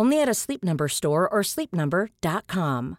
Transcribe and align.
Only 0.00 0.22
at 0.22 0.28
a 0.28 0.34
Sleep 0.34 0.64
Number 0.64 0.88
store 0.88 1.28
or 1.28 1.42
sleepnumber.com. 1.42 2.96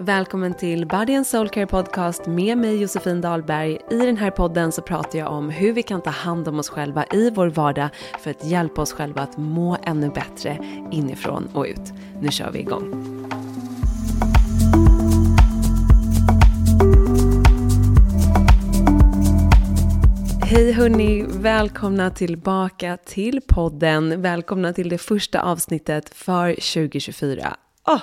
Välkommen 0.00 0.54
till 0.54 0.86
Body 0.86 1.14
and 1.14 1.26
Soul 1.26 1.48
Care 1.48 1.66
Podcast 1.66 2.26
med 2.26 2.58
mig 2.58 2.80
Josefin 2.80 3.20
Dahlberg. 3.20 3.78
I 3.90 3.96
den 3.96 4.16
här 4.16 4.30
podden 4.30 4.72
så 4.72 4.82
pratar 4.82 5.18
jag 5.18 5.32
om 5.32 5.50
hur 5.50 5.72
vi 5.72 5.82
kan 5.82 6.02
ta 6.02 6.10
hand 6.10 6.48
om 6.48 6.58
oss 6.58 6.68
själva 6.68 7.04
i 7.12 7.30
vår 7.30 7.46
vardag 7.46 7.88
för 8.18 8.30
att 8.30 8.44
hjälpa 8.44 8.82
oss 8.82 8.92
själva 8.92 9.22
att 9.22 9.36
må 9.36 9.76
ännu 9.82 10.10
bättre 10.10 10.58
inifrån 10.92 11.48
och 11.54 11.64
ut. 11.64 11.92
Nu 12.20 12.28
kör 12.28 12.50
vi 12.50 12.58
igång. 12.58 13.19
Hej 20.50 20.72
hörni, 20.72 21.24
välkomna 21.28 22.10
tillbaka 22.10 22.96
till 22.96 23.40
podden. 23.48 24.22
Välkomna 24.22 24.72
till 24.72 24.88
det 24.88 24.98
första 24.98 25.42
avsnittet 25.42 26.14
för 26.14 26.54
2024. 26.54 27.56
Oh, 27.86 27.94
ah, 27.94 28.00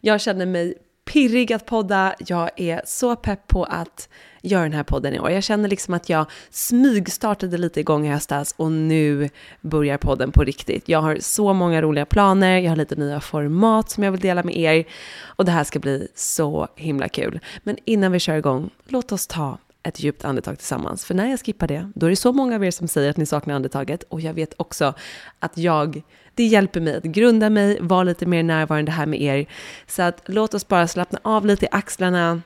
jag 0.00 0.20
känner 0.20 0.46
mig 0.46 0.74
pirrig 1.04 1.52
att 1.52 1.66
podda. 1.66 2.14
Jag 2.26 2.50
är 2.56 2.82
så 2.84 3.16
pepp 3.16 3.48
på 3.48 3.64
att 3.64 4.08
göra 4.42 4.62
den 4.62 4.72
här 4.72 4.82
podden 4.82 5.14
i 5.14 5.20
år. 5.20 5.30
Jag 5.30 5.42
känner 5.42 5.68
liksom 5.68 5.94
att 5.94 6.08
jag 6.08 6.26
smygstartade 6.50 7.58
lite 7.58 7.80
igång 7.80 8.06
i 8.06 8.10
höstas 8.10 8.54
och 8.56 8.72
nu 8.72 9.28
börjar 9.60 9.98
podden 9.98 10.32
på 10.32 10.42
riktigt. 10.42 10.88
Jag 10.88 11.02
har 11.02 11.16
så 11.20 11.52
många 11.52 11.82
roliga 11.82 12.06
planer, 12.06 12.58
jag 12.58 12.70
har 12.70 12.76
lite 12.76 12.96
nya 12.96 13.20
format 13.20 13.90
som 13.90 14.02
jag 14.04 14.12
vill 14.12 14.20
dela 14.20 14.42
med 14.42 14.56
er 14.56 14.84
och 15.22 15.44
det 15.44 15.52
här 15.52 15.64
ska 15.64 15.78
bli 15.78 16.08
så 16.14 16.68
himla 16.76 17.08
kul. 17.08 17.40
Men 17.62 17.76
innan 17.84 18.12
vi 18.12 18.18
kör 18.18 18.36
igång, 18.36 18.70
låt 18.86 19.12
oss 19.12 19.26
ta 19.26 19.58
ett 19.82 20.00
djupt 20.00 20.24
andetag 20.24 20.58
tillsammans. 20.58 21.04
För 21.04 21.14
när 21.14 21.30
jag 21.30 21.40
skippar 21.40 21.66
det, 21.66 21.90
då 21.94 22.06
är 22.06 22.10
det 22.10 22.16
så 22.16 22.32
många 22.32 22.56
av 22.56 22.64
er 22.64 22.70
som 22.70 22.88
säger 22.88 23.10
att 23.10 23.16
ni 23.16 23.26
saknar 23.26 23.54
andetaget. 23.54 24.02
Och 24.02 24.20
jag 24.20 24.34
vet 24.34 24.54
också 24.56 24.94
att 25.38 25.58
jag, 25.58 26.02
det 26.34 26.44
hjälper 26.44 26.80
mig 26.80 26.96
att 26.96 27.02
grunda 27.02 27.50
mig, 27.50 27.78
vara 27.80 28.02
lite 28.02 28.26
mer 28.26 28.42
närvarande 28.42 28.92
här 28.92 29.06
med 29.06 29.20
er. 29.22 29.46
Så 29.86 30.02
att 30.02 30.22
låt 30.26 30.54
oss 30.54 30.68
bara 30.68 30.88
slappna 30.88 31.18
av 31.22 31.46
lite 31.46 31.64
i 31.66 31.68
axlarna. 31.72 32.42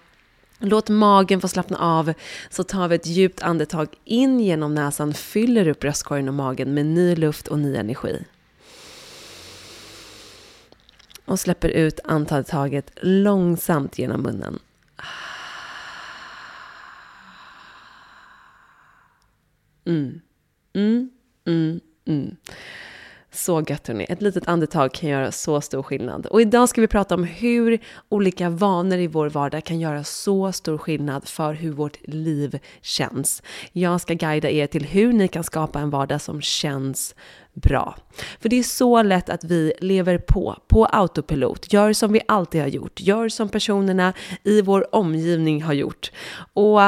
Låt 0.58 0.88
magen 0.88 1.40
få 1.40 1.48
slappna 1.48 1.78
av, 1.78 2.12
så 2.50 2.64
tar 2.64 2.88
vi 2.88 2.94
ett 2.94 3.06
djupt 3.06 3.42
andetag 3.42 3.88
in 4.04 4.40
genom 4.40 4.74
näsan, 4.74 5.14
fyller 5.14 5.68
upp 5.68 5.80
bröstkorgen 5.80 6.28
och 6.28 6.34
magen 6.34 6.74
med 6.74 6.86
ny 6.86 7.16
luft 7.16 7.48
och 7.48 7.58
ny 7.58 7.76
energi. 7.76 8.24
Och 11.24 11.40
släpper 11.40 11.68
ut 11.68 12.00
andetaget 12.04 12.90
långsamt 12.96 13.98
genom 13.98 14.22
munnen. 14.22 14.58
Mm. 19.86 20.20
Mm, 20.74 21.10
mm, 21.46 21.80
mm. 22.06 22.36
Så 23.34 23.64
gött 23.68 23.88
hörni. 23.88 24.06
Ett 24.08 24.22
litet 24.22 24.48
andetag 24.48 24.94
kan 24.94 25.08
göra 25.08 25.32
så 25.32 25.60
stor 25.60 25.82
skillnad. 25.82 26.26
Och 26.26 26.40
idag 26.40 26.68
ska 26.68 26.80
vi 26.80 26.86
prata 26.86 27.14
om 27.14 27.24
hur 27.24 27.78
olika 28.08 28.50
vanor 28.50 28.98
i 28.98 29.06
vår 29.06 29.30
vardag 29.30 29.64
kan 29.64 29.80
göra 29.80 30.04
så 30.04 30.52
stor 30.52 30.78
skillnad 30.78 31.28
för 31.28 31.54
hur 31.54 31.72
vårt 31.72 31.98
liv 32.08 32.58
känns. 32.80 33.42
Jag 33.72 34.00
ska 34.00 34.14
guida 34.14 34.50
er 34.50 34.66
till 34.66 34.84
hur 34.84 35.12
ni 35.12 35.28
kan 35.28 35.44
skapa 35.44 35.80
en 35.80 35.90
vardag 35.90 36.20
som 36.20 36.40
känns 36.40 37.14
bra. 37.52 37.96
För 38.40 38.48
det 38.48 38.58
är 38.58 38.62
så 38.62 39.02
lätt 39.02 39.30
att 39.30 39.44
vi 39.44 39.72
lever 39.80 40.18
på, 40.18 40.56
på 40.68 40.84
autopilot, 40.84 41.72
gör 41.72 41.92
som 41.92 42.12
vi 42.12 42.20
alltid 42.28 42.60
har 42.60 42.68
gjort, 42.68 43.00
gör 43.00 43.28
som 43.28 43.48
personerna 43.48 44.12
i 44.42 44.62
vår 44.62 44.94
omgivning 44.94 45.62
har 45.62 45.72
gjort. 45.72 46.12
Och 46.52 46.80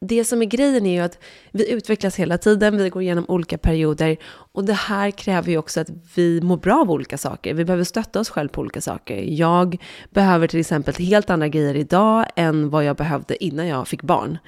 det 0.00 0.24
som 0.24 0.42
är 0.42 0.46
grejen 0.46 0.86
är 0.86 0.92
ju 0.92 1.00
att 1.00 1.18
vi 1.52 1.72
utvecklas 1.72 2.16
hela 2.16 2.38
tiden, 2.38 2.76
vi 2.76 2.88
går 2.88 3.02
igenom 3.02 3.24
olika 3.28 3.58
perioder 3.58 4.16
och 4.52 4.64
det 4.64 4.72
här 4.72 5.10
kräver 5.10 5.50
ju 5.50 5.58
också 5.58 5.80
att 5.80 5.90
vi 6.14 6.40
mår 6.40 6.56
bra 6.56 6.80
av 6.80 6.90
olika 6.90 7.18
saker. 7.18 7.54
Vi 7.54 7.64
behöver 7.64 7.84
stötta 7.84 8.20
oss 8.20 8.30
själva 8.30 8.52
på 8.52 8.60
olika 8.60 8.80
saker. 8.80 9.16
Jag 9.16 9.82
behöver 10.10 10.46
till 10.46 10.60
exempel 10.60 10.94
helt 10.94 11.30
andra 11.30 11.48
grejer 11.48 11.74
idag 11.74 12.26
än 12.36 12.70
vad 12.70 12.84
jag 12.84 12.96
behövde 12.96 13.44
innan 13.44 13.66
jag 13.66 13.88
fick 13.88 14.02
barn. 14.02 14.38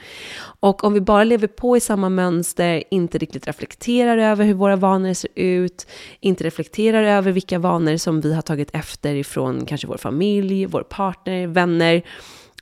Och 0.61 0.85
om 0.85 0.93
vi 0.93 1.01
bara 1.01 1.25
lever 1.25 1.49
på 1.49 1.77
i 1.77 1.81
samma 1.81 2.09
mönster, 2.09 2.85
inte 2.91 3.19
riktigt 3.19 3.47
reflekterar 3.47 4.19
över 4.19 4.45
hur 4.45 4.55
våra 4.55 4.77
vanor 4.77 5.15
ser 5.15 5.31
ut, 5.35 5.87
inte 6.21 6.45
reflekterar 6.45 7.03
över 7.03 7.33
vilka 7.33 7.59
vanor 7.59 7.97
som 7.97 8.21
vi 8.21 8.35
har 8.35 8.43
tagit 8.43 8.75
efter 8.75 9.15
ifrån 9.15 9.67
kanske 9.67 9.87
vår 9.87 9.97
familj, 9.97 10.67
vår 10.67 10.83
partner, 10.83 11.47
vänner, 11.47 12.03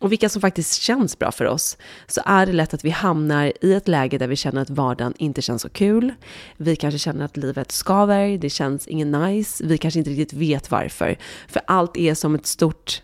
och 0.01 0.13
vilka 0.13 0.29
som 0.29 0.41
faktiskt 0.41 0.83
känns 0.83 1.19
bra 1.19 1.33
för 1.33 1.45
oss, 1.45 1.77
så 2.07 2.21
är 2.25 2.47
det 2.47 2.53
lätt 2.53 2.75
att 2.75 2.85
vi 2.85 2.91
hamnar 2.91 3.53
i 3.61 3.73
ett 3.73 3.89
läge 3.89 4.19
där 4.19 4.27
vi 4.29 4.37
känner 4.37 4.63
att 4.63 4.71
vardagen 4.71 5.15
inte 5.19 5.43
känns 5.43 5.63
så 5.63 5.69
kul. 5.69 6.13
Vi 6.57 6.77
kanske 6.77 6.99
känner 6.99 7.25
att 7.25 7.37
livet 7.37 7.73
skaver, 7.73 8.39
det 8.39 8.51
känns 8.51 8.87
ingen 8.87 9.11
nice, 9.11 9.65
vi 9.67 9.79
kanske 9.79 9.99
inte 9.99 10.11
riktigt 10.11 10.33
vet 10.33 10.71
varför. 10.71 11.19
För 11.49 11.63
allt 11.67 11.97
är 11.97 12.15
som 12.15 12.35
ett 12.35 12.47
stort 12.47 13.03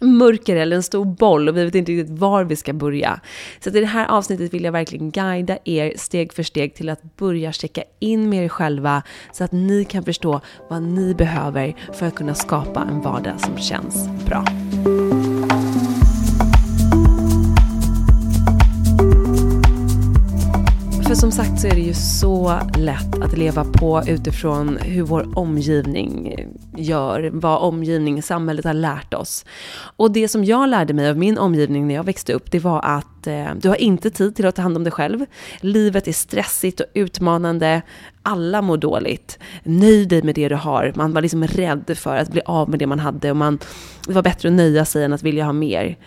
mörker 0.00 0.56
eller 0.56 0.76
en 0.76 0.82
stor 0.82 1.04
boll 1.04 1.48
och 1.48 1.56
vi 1.56 1.64
vet 1.64 1.74
inte 1.74 1.92
riktigt 1.92 2.18
var 2.18 2.44
vi 2.44 2.56
ska 2.56 2.72
börja. 2.72 3.20
Så 3.60 3.70
i 3.70 3.80
det 3.80 3.86
här 3.86 4.06
avsnittet 4.06 4.54
vill 4.54 4.64
jag 4.64 4.72
verkligen 4.72 5.10
guida 5.10 5.58
er 5.64 5.92
steg 5.96 6.32
för 6.32 6.42
steg 6.42 6.74
till 6.74 6.88
att 6.88 7.16
börja 7.16 7.52
checka 7.52 7.82
in 7.98 8.28
med 8.28 8.44
er 8.44 8.48
själva 8.48 9.02
så 9.32 9.44
att 9.44 9.52
ni 9.52 9.84
kan 9.84 10.04
förstå 10.04 10.40
vad 10.68 10.82
ni 10.82 11.14
behöver 11.14 11.76
för 11.92 12.06
att 12.06 12.14
kunna 12.14 12.34
skapa 12.34 12.88
en 12.90 13.00
vardag 13.00 13.40
som 13.40 13.58
känns 13.58 14.08
bra. 14.26 14.44
För 21.10 21.14
som 21.14 21.32
sagt 21.32 21.60
så 21.60 21.66
är 21.66 21.74
det 21.74 21.80
ju 21.80 21.94
så 21.94 22.60
lätt 22.78 23.22
att 23.22 23.38
leva 23.38 23.64
på 23.64 24.02
utifrån 24.06 24.76
hur 24.76 25.02
vår 25.02 25.38
omgivning 25.38 26.36
gör, 26.76 27.30
vad 27.32 27.62
omgivning, 27.62 28.22
samhället 28.22 28.64
har 28.64 28.74
lärt 28.74 29.14
oss. 29.14 29.44
Och 29.96 30.12
det 30.12 30.28
som 30.28 30.44
jag 30.44 30.68
lärde 30.68 30.94
mig 30.94 31.10
av 31.10 31.16
min 31.18 31.38
omgivning 31.38 31.88
när 31.88 31.94
jag 31.94 32.04
växte 32.04 32.32
upp, 32.32 32.50
det 32.50 32.58
var 32.58 32.80
att 32.84 33.26
eh, 33.26 33.46
du 33.60 33.68
har 33.68 33.76
inte 33.76 34.10
tid 34.10 34.36
till 34.36 34.46
att 34.46 34.54
ta 34.54 34.62
hand 34.62 34.76
om 34.76 34.84
dig 34.84 34.92
själv. 34.92 35.26
Livet 35.60 36.08
är 36.08 36.12
stressigt 36.12 36.80
och 36.80 36.86
utmanande. 36.94 37.82
Alla 38.22 38.62
mår 38.62 38.76
dåligt. 38.76 39.38
Nöj 39.62 40.06
dig 40.06 40.22
med 40.22 40.34
det 40.34 40.48
du 40.48 40.54
har. 40.54 40.92
Man 40.94 41.12
var 41.12 41.22
liksom 41.22 41.46
rädd 41.46 41.92
för 41.98 42.16
att 42.16 42.32
bli 42.32 42.40
av 42.46 42.70
med 42.70 42.78
det 42.78 42.86
man 42.86 42.98
hade 42.98 43.30
och 43.30 43.36
man, 43.36 43.58
det 44.06 44.12
var 44.12 44.22
bättre 44.22 44.48
att 44.48 44.54
nöja 44.54 44.84
sig 44.84 45.04
än 45.04 45.12
att 45.12 45.22
vilja 45.22 45.44
ha 45.44 45.52
mer. 45.52 45.98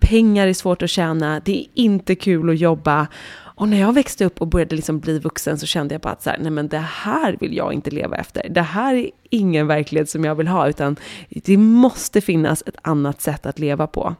pengar 0.00 0.46
är 0.46 0.54
svårt 0.54 0.82
att 0.82 0.90
tjäna, 0.90 1.40
det 1.44 1.60
är 1.60 1.66
inte 1.74 2.14
kul 2.14 2.50
att 2.50 2.58
jobba. 2.58 3.06
Och 3.54 3.68
när 3.68 3.80
jag 3.80 3.92
växte 3.92 4.24
upp 4.24 4.40
och 4.40 4.46
började 4.46 4.76
liksom 4.76 5.00
bli 5.00 5.18
vuxen 5.18 5.58
så 5.58 5.66
kände 5.66 5.94
jag 5.94 6.02
bara 6.02 6.12
att 6.12 6.22
så 6.22 6.30
här, 6.30 6.38
nej 6.38 6.50
men 6.50 6.68
det 6.68 6.78
här 6.78 7.36
vill 7.40 7.56
jag 7.56 7.72
inte 7.72 7.90
leva 7.90 8.16
efter. 8.16 8.48
Det 8.50 8.62
här 8.62 8.94
är 8.94 9.10
ingen 9.30 9.66
verklighet 9.66 10.10
som 10.10 10.24
jag 10.24 10.34
vill 10.34 10.48
ha, 10.48 10.68
utan 10.68 10.96
det 11.28 11.56
måste 11.56 12.20
finnas 12.20 12.62
ett 12.66 12.76
annat 12.82 13.20
sätt 13.20 13.46
att 13.46 13.58
leva 13.58 13.86
på. 13.86 14.14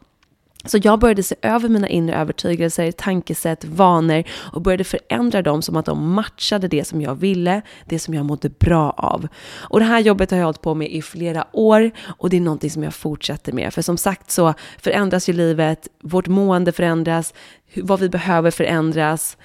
Så 0.64 0.78
jag 0.82 0.99
började 0.99 1.22
se 1.22 1.34
över 1.43 1.69
mina 1.69 1.88
inre 1.88 2.16
övertygelser, 2.16 2.93
tankesätt, 2.93 3.64
vanor 3.64 4.25
och 4.52 4.62
började 4.62 4.84
förändra 4.84 5.43
dem 5.43 5.62
som 5.62 5.76
att 5.76 5.87
de 5.87 6.12
matchade 6.12 6.69
det 6.69 6.84
som 6.84 7.00
jag 7.00 7.14
ville, 7.14 7.62
det 7.84 7.99
som 7.99 8.14
jag 8.14 8.25
mådde 8.25 8.49
bra 8.49 8.90
av. 8.90 9.28
Och 9.55 9.81
det 9.81 9.87
här 9.87 10.00
jobbet 10.00 10.31
har 10.31 10.38
jag 10.38 10.44
hållit 10.44 10.62
på 10.62 10.75
med 10.75 10.90
i 10.90 11.02
flera 11.02 11.46
år 11.52 11.90
och 12.06 12.31
det 12.31 12.37
är 12.37 12.40
någonting 12.40 12.70
som 12.70 12.82
jag 12.82 12.94
fortsätter 12.94 13.52
med. 13.52 13.75
För 13.75 13.82
som 13.82 13.96
sagt 13.96 14.31
så 14.31 14.55
förändras 14.78 15.28
ju 15.28 15.32
livet, 15.32 15.88
vårt 16.02 16.26
mående 16.26 16.72
förändras, 16.72 17.34
vad 17.76 18.00
vi 18.00 18.08
behöver 18.08 18.50
förändras 18.50 19.37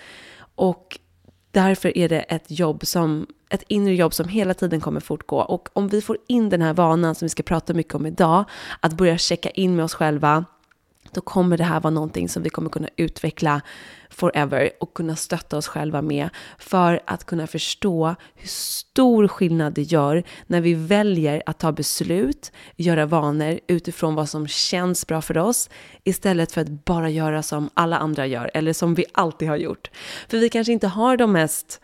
och 0.55 0.99
därför 1.51 1.97
är 1.97 2.09
det 2.09 2.19
ett 2.19 2.51
jobb 2.51 2.85
som 2.85 3.27
ett 3.49 3.63
inre 3.67 3.95
jobb 3.95 4.13
som 4.13 4.27
hela 4.27 4.53
tiden 4.53 4.81
kommer 4.81 4.99
fortgå. 4.99 5.37
Och 5.37 5.69
om 5.73 5.87
vi 5.87 6.01
får 6.01 6.17
in 6.27 6.49
den 6.49 6.61
här 6.61 6.73
vanan 6.73 7.15
som 7.15 7.25
vi 7.25 7.29
ska 7.29 7.43
prata 7.43 7.73
mycket 7.73 7.95
om 7.95 8.05
idag, 8.05 8.45
att 8.79 8.93
börja 8.93 9.17
checka 9.17 9.49
in 9.49 9.75
med 9.75 9.85
oss 9.85 9.93
själva, 9.93 10.45
då 11.13 11.21
kommer 11.21 11.57
det 11.57 11.63
här 11.63 11.79
vara 11.79 11.93
någonting 11.93 12.29
som 12.29 12.43
vi 12.43 12.49
kommer 12.49 12.69
kunna 12.69 12.89
utveckla 12.95 13.61
forever 14.09 14.69
och 14.79 14.93
kunna 14.93 15.15
stötta 15.15 15.57
oss 15.57 15.67
själva 15.67 16.01
med 16.01 16.29
för 16.57 16.99
att 17.05 17.25
kunna 17.25 17.47
förstå 17.47 18.15
hur 18.35 18.47
stor 18.47 19.27
skillnad 19.27 19.73
det 19.73 19.81
gör 19.81 20.23
när 20.47 20.61
vi 20.61 20.73
väljer 20.73 21.43
att 21.45 21.59
ta 21.59 21.71
beslut, 21.71 22.51
göra 22.75 23.05
vanor 23.05 23.59
utifrån 23.67 24.15
vad 24.15 24.29
som 24.29 24.47
känns 24.47 25.07
bra 25.07 25.21
för 25.21 25.37
oss 25.37 25.69
istället 26.03 26.51
för 26.51 26.61
att 26.61 26.85
bara 26.85 27.09
göra 27.09 27.43
som 27.43 27.69
alla 27.73 27.97
andra 27.97 28.25
gör 28.27 28.51
eller 28.53 28.73
som 28.73 28.95
vi 28.95 29.05
alltid 29.11 29.49
har 29.49 29.57
gjort. 29.57 29.89
För 30.27 30.37
vi 30.37 30.49
kanske 30.49 30.73
inte 30.73 30.87
har 30.87 31.17
de 31.17 31.31
mest 31.31 31.81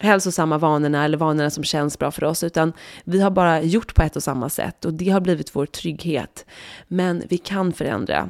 hälsosamma 0.00 0.58
vanorna 0.58 1.04
eller 1.04 1.18
vanorna 1.18 1.50
som 1.50 1.64
känns 1.64 1.98
bra 1.98 2.10
för 2.10 2.24
oss, 2.24 2.42
utan 2.42 2.72
vi 3.04 3.20
har 3.20 3.30
bara 3.30 3.62
gjort 3.62 3.94
på 3.94 4.02
ett 4.02 4.16
och 4.16 4.22
samma 4.22 4.48
sätt 4.48 4.84
och 4.84 4.94
det 4.94 5.10
har 5.10 5.20
blivit 5.20 5.56
vår 5.56 5.66
trygghet. 5.66 6.46
Men 6.88 7.22
vi 7.28 7.38
kan 7.38 7.72
förändra. 7.72 8.28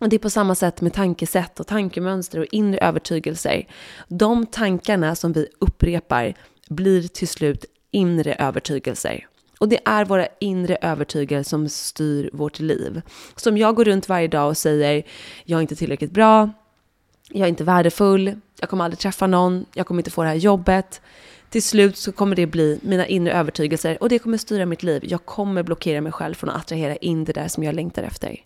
Och 0.00 0.08
det 0.08 0.16
är 0.16 0.18
på 0.18 0.30
samma 0.30 0.54
sätt 0.54 0.80
med 0.80 0.92
tankesätt 0.92 1.60
och 1.60 1.66
tankemönster 1.66 2.38
och 2.38 2.46
inre 2.50 2.78
övertygelser. 2.78 3.66
De 4.08 4.46
tankarna 4.46 5.14
som 5.14 5.32
vi 5.32 5.46
upprepar 5.58 6.34
blir 6.68 7.08
till 7.08 7.28
slut 7.28 7.64
inre 7.90 8.34
övertygelser. 8.34 9.26
Och 9.58 9.68
det 9.68 9.80
är 9.84 10.04
våra 10.04 10.26
inre 10.38 10.76
övertygelser 10.76 11.48
som 11.48 11.68
styr 11.68 12.30
vårt 12.32 12.60
liv. 12.60 13.02
Så 13.36 13.50
om 13.50 13.58
jag 13.58 13.74
går 13.74 13.84
runt 13.84 14.08
varje 14.08 14.28
dag 14.28 14.48
och 14.48 14.56
säger 14.56 15.02
jag 15.44 15.56
är 15.56 15.60
inte 15.60 15.76
tillräckligt 15.76 16.12
bra, 16.12 16.50
jag 17.28 17.44
är 17.44 17.48
inte 17.48 17.64
värdefull, 17.64 18.40
jag 18.60 18.68
kommer 18.68 18.84
aldrig 18.84 18.98
träffa 18.98 19.26
någon, 19.26 19.66
jag 19.74 19.86
kommer 19.86 20.00
inte 20.00 20.10
få 20.10 20.22
det 20.22 20.28
här 20.28 20.34
jobbet. 20.34 21.00
Till 21.50 21.62
slut 21.62 21.96
så 21.96 22.12
kommer 22.12 22.36
det 22.36 22.46
bli 22.46 22.78
mina 22.82 23.06
inre 23.06 23.32
övertygelser 23.32 24.02
och 24.02 24.08
det 24.08 24.18
kommer 24.18 24.38
styra 24.38 24.66
mitt 24.66 24.82
liv. 24.82 25.02
Jag 25.04 25.24
kommer 25.24 25.62
blockera 25.62 26.00
mig 26.00 26.12
själv 26.12 26.34
från 26.34 26.50
att 26.50 26.56
attrahera 26.56 26.96
in 26.96 27.24
det 27.24 27.32
där 27.32 27.48
som 27.48 27.64
jag 27.64 27.74
längtar 27.74 28.02
efter. 28.02 28.36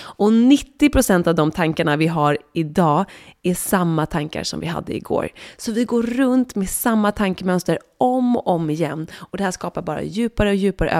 Och 0.00 0.30
90% 0.30 1.28
av 1.28 1.34
de 1.34 1.50
tankarna 1.50 1.96
vi 1.96 2.06
har 2.06 2.38
idag 2.54 3.04
är 3.42 3.54
samma 3.54 4.06
tankar 4.06 4.42
som 4.42 4.60
vi 4.60 4.66
hade 4.66 4.96
igår. 4.96 5.28
Så 5.56 5.72
vi 5.72 5.84
går 5.84 6.02
runt 6.02 6.54
med 6.54 6.70
samma 6.70 7.12
tankemönster 7.12 7.78
om 7.98 8.36
och 8.36 8.46
om 8.46 8.70
igen. 8.70 9.06
Och 9.16 9.38
det 9.38 9.44
här 9.44 9.50
skapar 9.50 9.82
bara 9.82 10.02
djupare 10.02 10.48
och 10.48 10.54
djupare 10.54 10.90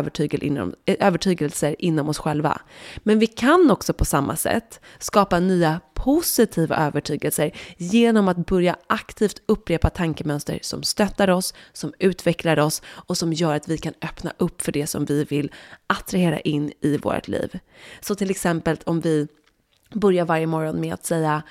eh, 0.84 0.96
övertygelser 1.00 1.76
inom 1.78 2.08
oss 2.08 2.18
själva. 2.18 2.60
Men 2.98 3.18
vi 3.18 3.26
kan 3.26 3.70
också 3.70 3.92
på 3.92 4.04
samma 4.04 4.36
sätt 4.36 4.80
skapa 4.98 5.40
nya 5.40 5.80
positiva 5.94 6.76
övertygelser 6.76 7.50
genom 7.76 8.28
att 8.28 8.46
börja 8.46 8.76
aktivt 8.86 9.42
upprepa 9.46 9.90
tankemönster 9.90 10.58
som 10.62 10.82
stöttar 10.82 11.30
oss, 11.30 11.54
som 11.72 11.92
utvecklar 11.98 12.58
oss 12.58 12.82
och 12.86 13.16
som 13.16 13.32
gör 13.32 13.54
att 13.54 13.68
vi 13.68 13.78
kan 13.78 13.94
öppna 14.02 14.32
upp 14.38 14.62
för 14.62 14.72
det 14.72 14.86
som 14.86 15.04
vi 15.04 15.24
vill 15.24 15.52
attrahera 15.86 16.40
in 16.40 16.72
i 16.80 16.96
vårt 16.96 17.28
liv. 17.28 17.58
Så 18.00 18.14
till 18.14 18.30
exempel 18.30 18.76
om 18.84 19.00
vi 19.00 19.28
börjar 19.94 20.24
varje 20.24 20.46
morgon 20.46 20.80
med 20.80 20.94
att 20.94 21.04
säga 21.04 21.42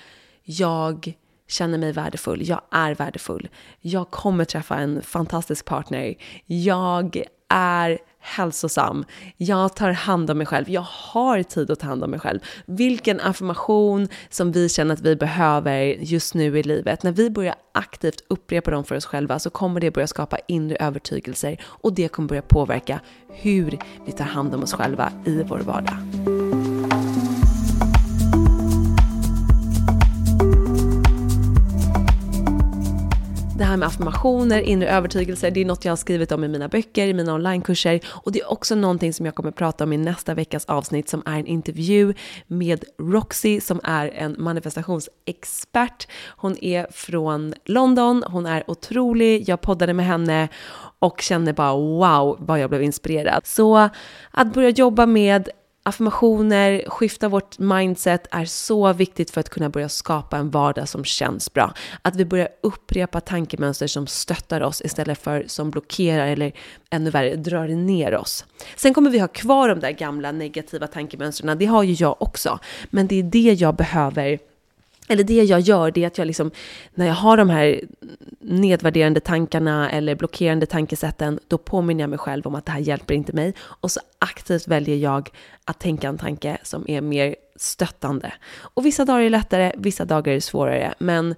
jag 0.44 1.14
känner 1.48 1.78
mig 1.78 1.92
värdefull, 1.92 2.50
jag 2.50 2.62
är 2.72 2.96
värdefull, 2.96 3.50
jag 3.82 4.12
kommer 4.12 4.46
träffa 4.46 4.76
en 4.76 5.02
fantastisk 5.02 5.66
partner, 5.66 6.16
jag 6.46 7.24
är 7.50 8.00
hälsosam, 8.20 9.06
jag 9.38 9.76
tar 9.76 9.92
hand 9.92 10.32
om 10.32 10.38
mig 10.38 10.48
själv, 10.48 10.70
jag 10.70 10.86
har 10.90 11.44
tid 11.44 11.72
att 11.72 11.80
ta 11.80 11.88
hand 11.88 12.04
om 12.04 12.12
mig 12.12 12.20
själv. 12.20 12.40
Vilken 12.66 13.20
affirmation 13.20 14.08
som 14.30 14.52
vi 14.52 14.70
känner 14.70 14.94
att 14.94 15.02
vi 15.02 15.16
behöver 15.16 15.82
just 15.84 16.34
nu 16.34 16.60
i 16.60 16.64
livet. 16.64 17.04
När 17.04 17.12
vi 17.12 17.30
börjar 17.30 17.56
aktivt 17.72 18.24
upprepa 18.28 18.72
dem 18.72 18.84
för 18.84 18.96
oss 18.96 19.06
själva 19.06 19.40
så 19.40 19.50
kommer 19.50 19.80
det 19.80 19.92
börja 19.92 20.08
skapa 20.08 20.38
inre 20.48 20.78
övertygelser 20.78 21.62
och 21.64 21.94
det 21.94 22.08
kommer 22.08 22.30
börja 22.30 22.42
påverka 22.42 23.00
hur 23.30 23.80
vi 24.06 24.12
tar 24.12 24.26
hand 24.26 24.56
om 24.56 24.64
oss 24.64 24.74
själva 24.74 25.12
i 25.26 25.44
vår 25.44 25.60
vardag. 25.60 25.98
Det 33.58 33.64
här 33.64 33.78
med 33.78 33.88
affirmationer, 33.88 34.62
inre 34.62 34.90
övertygelser, 34.90 35.52
det 35.52 35.62
är 35.62 35.66
något 35.66 35.86
jag 35.86 35.92
har 35.92 35.98
skrivit 35.98 36.32
om 36.32 36.44
i 36.44 36.48
mina 36.48 36.68
böcker, 36.68 37.08
i 37.08 37.14
mina 37.14 37.34
onlinekurser 37.34 38.00
och 38.08 38.32
det 38.32 38.40
är 38.40 38.52
också 38.52 38.76
någonting 38.76 39.14
som 39.14 39.26
jag 39.26 39.36
kommer 39.36 39.52
prata 39.52 39.84
om 39.84 39.94
i 39.94 39.98
nästa 39.98 40.34
veckas 40.34 40.66
avsnitt 40.66 41.10
som 41.10 41.24
är 41.26 41.40
en 41.40 41.46
intervju 41.46 42.14
med 42.48 42.86
Roxy 43.00 43.62
som 43.62 43.80
är 43.84 44.08
en 44.08 44.36
manifestationsexpert. 44.38 46.08
Hon 46.28 46.64
är 46.64 46.88
från 46.92 47.54
London, 47.66 48.24
hon 48.28 48.46
är 48.46 48.72
otrolig, 48.72 49.50
jag 49.50 49.62
poddade 49.62 49.94
med 49.94 50.06
henne 50.06 50.48
och 51.00 51.22
kände 51.22 51.54
bara 51.54 51.74
wow 51.74 52.38
vad 52.40 52.60
jag 52.60 52.70
blev 52.70 52.84
inspirerad. 52.84 53.46
Så 53.46 53.90
att 54.32 54.54
börja 54.54 54.70
jobba 54.70 55.06
med 55.06 55.50
affirmationer, 55.88 56.84
skifta 56.88 57.30
vårt 57.30 57.60
mindset 57.60 58.28
är 58.32 58.46
så 58.46 58.94
viktigt 58.94 59.32
för 59.32 59.40
att 59.40 59.50
kunna 59.50 59.70
börja 59.70 59.90
skapa 59.90 60.38
en 60.38 60.50
vardag 60.50 60.90
som 60.90 61.04
känns 61.04 61.54
bra. 61.54 61.74
Att 62.02 62.16
vi 62.16 62.26
börjar 62.26 62.50
upprepa 62.64 63.22
tankemönster 63.22 63.88
som 63.88 64.08
stöttar 64.08 64.62
oss 64.62 64.82
istället 64.82 65.18
för 65.18 65.44
som 65.48 65.72
blockerar 65.72 66.28
eller 66.28 66.54
ännu 66.90 67.10
värre 67.10 67.36
drar 67.36 67.68
ner 67.68 68.16
oss. 68.16 68.46
Sen 68.76 68.94
kommer 68.94 69.10
vi 69.10 69.20
ha 69.20 69.28
kvar 69.28 69.70
de 69.70 69.80
där 69.80 69.92
gamla 69.92 70.32
negativa 70.32 70.88
tankemönstren, 70.88 71.58
det 71.58 71.66
har 71.66 71.84
ju 71.84 71.94
jag 71.94 72.22
också. 72.22 72.60
Men 72.90 73.08
det 73.08 73.20
är 73.20 73.24
det 73.24 73.54
jag 73.54 73.76
behöver 73.76 74.40
eller 75.08 75.24
det 75.24 75.44
jag 75.44 75.60
gör, 75.60 75.92
det 75.92 76.04
är 76.04 76.08
att 76.08 76.18
jag 76.18 76.28
liksom, 76.28 76.52
när 76.94 77.06
jag 77.06 77.14
har 77.14 77.38
de 77.38 77.50
här 77.50 77.82
nedvärderande 78.40 79.20
tankarna 79.20 79.92
eller 79.92 80.16
blockerande 80.16 80.66
tankesätten, 80.66 81.40
då 81.48 81.58
påminner 81.58 82.04
jag 82.04 82.10
mig 82.10 82.20
själv 82.20 82.48
om 82.48 82.56
att 82.56 82.66
det 82.66 82.72
här 82.72 82.80
hjälper 82.80 83.14
inte 83.14 83.34
mig. 83.34 83.54
Och 83.60 83.92
så 83.92 84.00
aktivt 84.20 84.68
väljer 84.68 84.96
jag 84.96 85.30
att 85.66 85.80
tänka 85.80 86.08
en 86.08 86.18
tanke 86.18 86.58
som 86.64 86.86
är 86.88 87.02
mer 87.02 87.36
stöttande. 87.56 88.34
Och 88.58 88.86
vissa 88.86 89.06
dagar 89.06 89.20
är 89.20 89.24
det 89.24 89.30
lättare, 89.30 89.72
vissa 89.78 90.06
dagar 90.06 90.32
är 90.32 90.36
det 90.36 90.42
svårare. 90.42 90.94
Men 91.00 91.36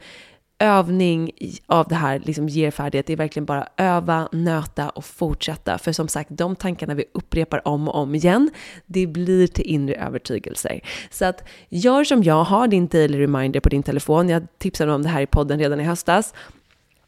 övning 0.59 1.31
av 1.67 1.87
det 1.87 1.95
här 1.95 2.19
liksom 2.19 2.49
ger 2.49 2.71
färdighet. 2.71 3.05
Det 3.05 3.13
är 3.13 3.17
verkligen 3.17 3.45
bara 3.45 3.67
öva, 3.77 4.29
nöta 4.31 4.89
och 4.89 5.05
fortsätta. 5.05 5.77
För 5.77 5.91
som 5.91 6.07
sagt, 6.07 6.29
de 6.33 6.55
tankarna 6.55 6.93
vi 6.93 7.05
upprepar 7.13 7.67
om 7.67 7.87
och 7.87 7.95
om 7.95 8.15
igen, 8.15 8.49
det 8.85 9.07
blir 9.07 9.47
till 9.47 9.65
inre 9.65 9.95
övertygelser. 9.95 10.81
Så 11.11 11.25
att 11.25 11.43
gör 11.69 12.03
som 12.03 12.23
jag, 12.23 12.43
har 12.43 12.67
din 12.67 12.87
daily 12.87 13.19
reminder 13.19 13.59
på 13.59 13.69
din 13.69 13.83
telefon. 13.83 14.29
Jag 14.29 14.47
tipsade 14.57 14.93
om 14.93 15.03
det 15.03 15.09
här 15.09 15.21
i 15.21 15.27
podden 15.27 15.59
redan 15.59 15.79
i 15.79 15.83
höstas. 15.83 16.33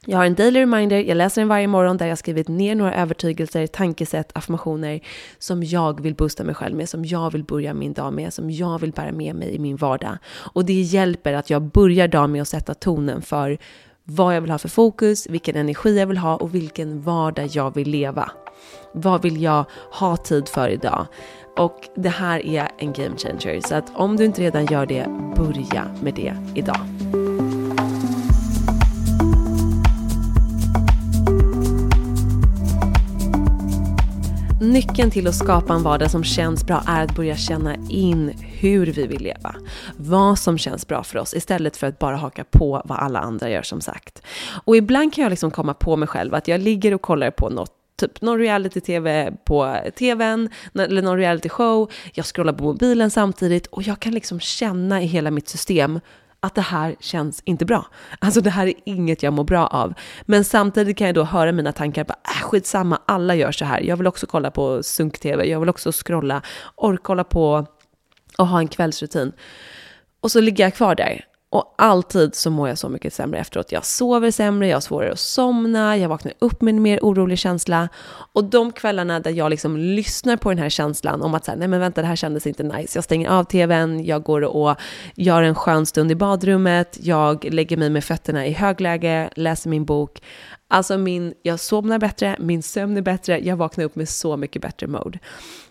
Jag 0.06 0.18
har 0.18 0.26
en 0.26 0.36
daily 0.36 0.60
reminder, 0.60 0.98
jag 1.04 1.18
läser 1.18 1.42
den 1.42 1.50
varje 1.50 1.68
morgon 1.68 1.98
där 1.98 2.08
jag 2.08 2.18
skrivit 2.18 2.48
ner 2.48 2.76
några 2.76 2.96
övertygelser, 2.96 3.68
tankesätt, 3.68 4.32
affirmationer 4.34 5.00
som 5.40 5.64
jag 5.64 6.02
vill 6.02 6.16
boosta 6.16 6.44
mig 6.44 6.56
själv 6.56 6.76
med, 6.76 6.90
som 6.90 7.06
jag 7.06 7.32
vill 7.32 7.44
börja 7.44 7.74
min 7.74 7.94
dag 7.94 8.14
med, 8.14 8.34
som 8.34 8.52
jag 8.52 8.80
vill 8.80 8.92
bära 8.92 9.12
med 9.12 9.36
mig 9.36 9.56
i 9.56 9.60
min 9.60 9.76
vardag. 9.76 10.18
Och 10.54 10.66
det 10.66 10.82
hjälper 10.82 11.34
att 11.34 11.50
jag 11.50 11.62
börjar 11.62 12.08
dagen 12.08 12.32
med 12.32 12.42
att 12.42 12.48
sätta 12.48 12.74
tonen 12.74 13.22
för 13.22 13.58
vad 14.04 14.36
jag 14.36 14.42
vill 14.42 14.52
ha 14.52 14.58
för 14.58 14.70
fokus, 14.70 15.28
vilken 15.28 15.56
energi 15.56 16.00
jag 16.00 16.08
vill 16.08 16.18
ha 16.18 16.36
och 16.36 16.56
vilken 16.56 17.02
vardag 17.02 17.48
jag 17.52 17.76
vill 17.76 17.90
leva. 17.90 18.32
Vad 18.94 19.22
vill 19.22 19.42
jag 19.42 19.66
ha 19.92 20.18
tid 20.18 20.48
för 20.48 20.70
idag? 20.70 21.06
Och 21.58 21.80
det 21.96 22.10
här 22.10 22.46
är 22.46 22.68
en 22.78 22.94
game 22.94 23.18
changer, 23.18 23.62
så 23.68 23.76
att 23.76 23.96
om 23.96 24.18
du 24.18 24.26
inte 24.26 24.42
redan 24.42 24.66
gör 24.66 24.86
det, 24.86 25.06
börja 25.36 25.86
med 26.02 26.14
det 26.14 26.36
idag. 26.56 26.80
Nyckeln 34.62 35.12
till 35.12 35.28
att 35.28 35.36
skapa 35.36 35.74
en 35.74 35.84
vardag 35.84 36.12
som 36.12 36.24
känns 36.24 36.66
bra 36.66 36.84
är 36.88 37.04
att 37.04 37.16
börja 37.16 37.36
känna 37.36 37.76
in 37.90 38.30
hur 38.42 38.86
vi 38.86 39.08
vill 39.08 39.22
leva. 39.22 39.56
Vad 39.98 40.40
som 40.40 40.58
känns 40.58 40.88
bra 40.88 41.04
för 41.04 41.20
oss 41.20 41.34
istället 41.34 41.78
för 41.78 41.88
att 41.88 42.00
bara 42.00 42.16
haka 42.16 42.44
på 42.44 42.82
vad 42.86 42.98
alla 42.98 43.20
andra 43.20 43.50
gör 43.50 43.62
som 43.62 43.82
sagt. 43.82 44.22
Och 44.64 44.76
ibland 44.76 45.14
kan 45.14 45.22
jag 45.22 45.30
liksom 45.30 45.52
komma 45.52 45.74
på 45.74 45.96
mig 45.96 46.08
själv 46.08 46.34
att 46.34 46.48
jag 46.48 46.62
ligger 46.62 46.94
och 46.94 47.02
kollar 47.02 47.32
på 47.32 47.50
något 47.50 47.72
typ 47.96 48.22
någon 48.22 48.40
reality-tv 48.40 49.34
på 49.46 49.78
tvn, 50.00 50.50
eller 50.74 51.02
någon 51.02 51.18
reality-show, 51.18 51.92
jag 52.14 52.26
scrollar 52.26 52.54
på 52.54 52.64
mobilen 52.64 53.12
samtidigt 53.12 53.68
och 53.68 53.84
jag 53.84 54.00
kan 54.00 54.14
liksom 54.14 54.40
känna 54.40 55.02
i 55.02 55.06
hela 55.06 55.32
mitt 55.32 55.50
system 55.50 56.00
att 56.44 56.56
det 56.56 56.62
här 56.62 56.96
känns 57.00 57.42
inte 57.46 57.66
bra. 57.66 57.86
Alltså 58.20 58.42
det 58.42 58.50
här 58.50 58.68
är 58.68 58.74
inget 58.86 59.24
jag 59.24 59.34
mår 59.34 59.44
bra 59.44 59.68
av. 59.68 59.94
Men 60.26 60.44
samtidigt 60.44 60.98
kan 60.98 61.08
jag 61.08 61.16
då 61.16 61.24
höra 61.24 61.52
mina 61.52 61.72
tankar, 61.72 62.04
bara, 62.04 62.18
äh, 62.24 62.42
skitsamma, 62.44 63.02
alla 63.06 63.36
gör 63.36 63.52
så 63.52 63.66
här. 63.66 63.82
Jag 63.82 63.98
vill 63.98 64.08
också 64.08 64.28
kolla 64.28 64.52
på 64.52 64.84
sunk-tv, 64.84 65.46
jag 65.46 65.60
vill 65.60 65.70
också 65.70 65.92
scrolla, 65.92 66.42
orka 66.76 67.02
kolla 67.04 67.24
på 67.24 67.66
och 68.38 68.48
ha 68.48 68.60
en 68.60 68.68
kvällsrutin. 68.68 69.32
Och 70.22 70.32
så 70.32 70.42
ligger 70.42 70.64
jag 70.64 70.76
kvar 70.76 70.96
där 70.96 71.26
och 71.52 71.76
alltid 71.78 72.36
så 72.36 72.50
mår 72.50 72.68
jag 72.68 72.78
så 72.78 72.90
mycket 72.90 73.14
sämre 73.14 73.40
efteråt. 73.40 73.72
Jag 73.72 73.86
sover 73.86 74.32
sämre, 74.32 74.68
jag 74.68 74.76
har 74.76 74.82
svårare 74.82 75.12
att 75.12 75.20
somna, 75.20 75.98
jag 75.98 76.10
vaknar 76.10 76.34
upp 76.40 76.62
med 76.62 76.76
en 76.76 76.82
mer 76.82 77.00
orolig 77.02 77.40
känsla. 77.40 77.90
Och 78.34 78.44
de 78.44 78.72
kvällarna 78.72 79.20
där 79.20 79.32
jag 79.32 79.50
liksom 79.50 79.78
lyssnar 79.78 80.38
på 80.38 80.50
den 80.50 80.58
här 80.58 80.70
känslan 80.70 81.22
om 81.22 81.34
att 81.34 81.46
säga, 81.46 81.58
nej 81.58 81.68
men 81.68 81.80
vänta, 81.80 82.02
det 82.02 82.08
här 82.08 82.16
kändes 82.16 82.48
inte 82.48 82.64
nice. 82.64 82.98
Jag 82.98 83.04
stänger 83.04 83.30
av 83.30 83.44
tvn, 83.44 84.06
jag 84.06 84.24
går 84.24 84.42
och 84.42 84.76
gör 85.16 85.44
en 85.44 85.56
skön 85.56 85.86
stund 85.86 86.12
i 86.12 86.16
badrummet, 86.16 86.98
jag 87.02 87.54
lägger 87.54 87.78
mig 87.78 87.90
med 87.90 88.04
fötterna 88.04 88.48
i 88.48 88.52
högläge, 88.52 89.30
läser 89.36 89.70
min 89.70 89.86
bok. 89.86 90.22
Alltså 90.68 90.98
min, 90.98 91.34
jag 91.42 91.60
somnar 91.60 92.00
bättre, 92.00 92.36
min 92.40 92.64
sömn 92.64 92.98
är 92.98 93.02
bättre, 93.02 93.40
jag 93.40 93.56
vaknar 93.56 93.86
upp 93.86 93.96
med 93.96 94.10
så 94.10 94.38
mycket 94.38 94.62
bättre 94.62 94.88
mode. 94.88 95.20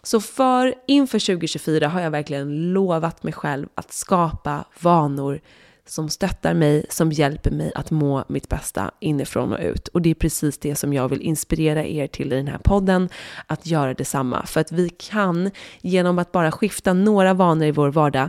Så 0.02 0.20
för 0.20 0.74
inför 0.86 1.18
2024 1.18 1.88
har 1.88 2.00
jag 2.00 2.10
verkligen 2.10 2.72
lovat 2.72 3.22
mig 3.22 3.32
själv 3.32 3.68
att 3.74 3.92
skapa 3.92 4.64
vanor 4.80 5.40
som 5.86 6.08
stöttar 6.08 6.54
mig, 6.54 6.86
som 6.88 7.12
hjälper 7.12 7.50
mig 7.50 7.72
att 7.74 7.90
må 7.90 8.24
mitt 8.28 8.48
bästa 8.48 8.90
inifrån 9.00 9.52
och 9.52 9.60
ut. 9.60 9.88
Och 9.88 10.02
det 10.02 10.10
är 10.10 10.14
precis 10.14 10.58
det 10.58 10.74
som 10.74 10.92
jag 10.92 11.08
vill 11.08 11.20
inspirera 11.20 11.84
er 11.84 12.06
till 12.06 12.32
i 12.32 12.36
den 12.36 12.48
här 12.48 12.58
podden, 12.58 13.08
att 13.46 13.66
göra 13.66 13.94
detsamma. 13.94 14.46
För 14.46 14.60
att 14.60 14.72
vi 14.72 14.88
kan, 14.88 15.50
genom 15.80 16.18
att 16.18 16.32
bara 16.32 16.52
skifta 16.52 16.92
några 16.92 17.34
vanor 17.34 17.66
i 17.66 17.70
vår 17.70 17.88
vardag, 17.90 18.28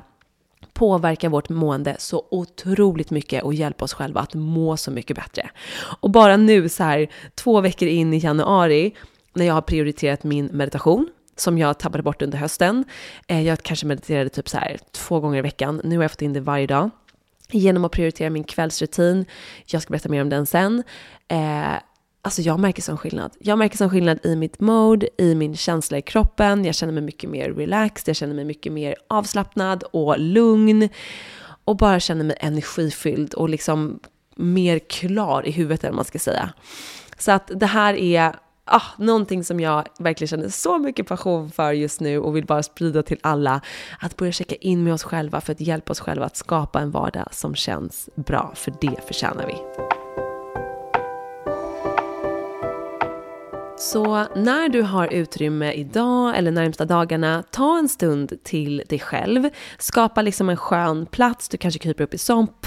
påverka 0.74 1.30
vårt 1.30 1.50
mående 1.50 1.96
så 2.00 2.26
otroligt 2.32 3.12
mycket 3.12 3.44
och 3.44 3.54
hjälpa 3.54 3.86
oss 3.86 3.94
själva 3.94 4.22
att 4.22 4.34
må 4.34 4.78
så 4.78 4.92
mycket 4.92 5.16
bättre. 5.16 5.50
Och 6.00 6.10
bara 6.10 6.38
nu 6.38 6.70
så 6.70 6.84
här 6.84 7.08
två 7.36 7.62
veckor 7.62 7.88
in 7.88 8.14
i 8.14 8.18
januari, 8.18 8.96
när 9.34 9.46
jag 9.46 9.54
har 9.54 9.62
prioriterat 9.62 10.24
min 10.24 10.46
meditation, 10.46 11.10
som 11.36 11.58
jag 11.58 11.80
tappade 11.80 12.04
bort 12.04 12.22
under 12.22 12.38
hösten. 12.38 12.86
Eh, 13.28 13.42
jag 13.42 13.64
kanske 13.64 13.86
mediterade 13.86 14.30
typ 14.30 14.50
så 14.50 14.58
här 14.58 14.80
två 14.92 15.20
gånger 15.20 15.40
i 15.40 15.42
veckan. 15.42 15.82
Nu 15.84 15.96
har 15.96 16.04
jag 16.04 16.12
fått 16.12 16.22
in 16.22 16.34
det 16.34 16.42
varje 16.42 16.68
dag 16.68 16.90
genom 17.52 17.86
att 17.86 17.92
prioritera 17.92 18.30
min 18.30 18.44
kvällsrutin. 18.44 19.26
Jag 19.66 19.82
ska 19.82 19.92
berätta 19.92 20.10
mer 20.10 20.22
om 20.22 20.30
den 20.30 20.46
sen. 20.46 20.84
Eh, 21.28 21.74
alltså 22.22 22.42
jag 22.42 22.60
märker 22.60 22.82
sån 22.82 22.98
skillnad. 22.98 23.32
Jag 23.40 23.58
märker 23.58 23.78
sån 23.78 23.90
skillnad 23.90 24.20
i 24.24 24.36
mitt 24.36 24.60
mode, 24.60 25.10
i 25.18 25.36
min 25.36 25.56
känsla 25.56 25.98
i 25.98 26.02
kroppen. 26.02 26.66
Jag 26.66 26.76
känner 26.76 26.94
mig 26.94 27.04
mycket 27.04 27.30
mer 27.30 27.50
relaxed, 27.50 28.10
jag 28.10 28.16
känner 28.16 28.34
mig 28.34 28.46
mycket 28.46 28.72
mer 28.72 28.96
avslappnad 29.08 29.84
och 29.84 30.20
lugn. 30.20 30.90
Och 31.66 31.78
bara 31.78 32.00
känner 32.00 32.24
mig 32.24 32.38
energifylld 32.40 33.34
och 33.34 33.50
liksom 33.50 34.00
mer 34.36 34.80
klar 34.80 35.48
i 35.48 35.52
huvudet 35.52 35.84
än 35.84 35.96
man 35.96 36.06
ska 36.06 36.20
säga. 36.20 36.54
Så 37.18 37.32
att 37.32 37.52
det 37.56 37.66
här 37.66 37.94
är 37.94 38.36
ah, 38.72 38.84
någonting 38.98 39.44
som 39.44 39.60
jag 39.60 39.88
verkligen 40.00 40.28
känner 40.28 40.50
så 40.50 40.78
mycket 40.78 41.08
passion 41.08 41.52
för 41.52 41.72
just 41.72 42.02
nu 42.02 42.20
och 42.20 42.36
vill 42.36 42.46
bara 42.46 42.64
sprida 42.64 43.04
till 43.04 43.20
alla. 43.22 43.62
Att 44.00 44.18
börja 44.18 44.32
checka 44.32 44.56
in 44.56 44.84
med 44.84 44.94
oss 44.94 45.04
själva 45.04 45.42
för 45.42 45.52
att 45.52 45.62
hjälpa 45.62 45.92
oss 45.92 46.00
själva 46.00 46.26
att 46.26 46.38
skapa 46.38 46.80
en 46.80 46.92
vardag 46.92 47.28
som 47.32 47.56
känns 47.56 48.10
bra, 48.16 48.52
för 48.56 48.74
det 48.82 49.08
förtjänar 49.08 49.48
vi. 49.48 49.56
Så 53.82 54.26
när 54.36 54.70
du 54.70 54.82
har 54.82 55.14
utrymme 55.14 55.72
idag 55.72 56.38
eller 56.38 56.52
närmsta 56.52 56.86
dagarna, 56.86 57.44
ta 57.52 57.78
en 57.78 57.90
stund 57.90 58.44
till 58.44 58.84
dig 58.90 59.00
själv. 59.00 59.50
Skapa 59.78 60.22
liksom 60.22 60.50
en 60.50 60.58
skön 60.58 61.06
plats, 61.06 61.50
du 61.50 61.58
kanske 61.58 61.80
kryper 61.80 62.04
upp 62.04 62.14
i 62.14 62.18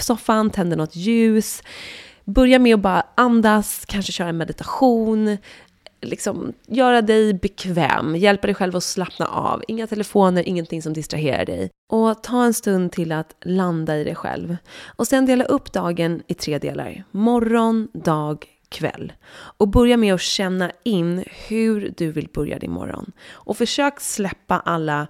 soffan, 0.01 0.51
tänder 0.51 0.77
något 0.77 0.97
ljus. 0.97 1.63
Börja 2.25 2.59
med 2.59 2.75
att 2.75 2.81
bara 2.81 3.07
andas, 3.15 3.85
kanske 3.87 4.13
köra 4.13 4.29
en 4.29 4.37
meditation, 4.37 5.39
liksom 6.05 6.53
göra 6.67 7.03
dig 7.03 7.35
bekväm, 7.35 8.17
hjälpa 8.17 8.47
dig 8.47 8.55
själv 8.55 8.77
att 8.77 8.85
slappna 8.85 9.27
av. 9.27 9.63
Inga 9.69 9.87
telefoner, 9.87 10.49
ingenting 10.49 10.83
som 10.83 10.93
distraherar 10.93 11.45
dig. 11.45 11.71
Och 11.93 12.23
ta 12.23 12.45
en 12.45 12.55
stund 12.55 12.93
till 12.93 13.13
att 13.13 13.37
landa 13.45 13.97
i 13.97 14.05
dig 14.05 14.15
själv. 14.15 14.57
Och 14.97 15.07
sen 15.07 15.27
dela 15.27 15.45
upp 15.45 15.73
dagen 15.73 16.23
i 16.27 16.35
tre 16.35 16.59
delar. 16.59 17.05
Morgon, 17.11 17.89
dag, 17.93 18.47
kväll. 18.69 19.13
Och 19.33 19.69
börja 19.69 19.97
med 19.97 20.15
att 20.15 20.21
känna 20.21 20.71
in 20.85 21.25
hur 21.49 21.95
du 21.97 22.13
vill 22.13 22.29
börja 22.35 22.59
din 22.59 22.73
morgon. 22.73 23.13
Och 23.33 23.57
försök 23.57 24.01
släppa 24.01 24.59
alla 24.59 25.07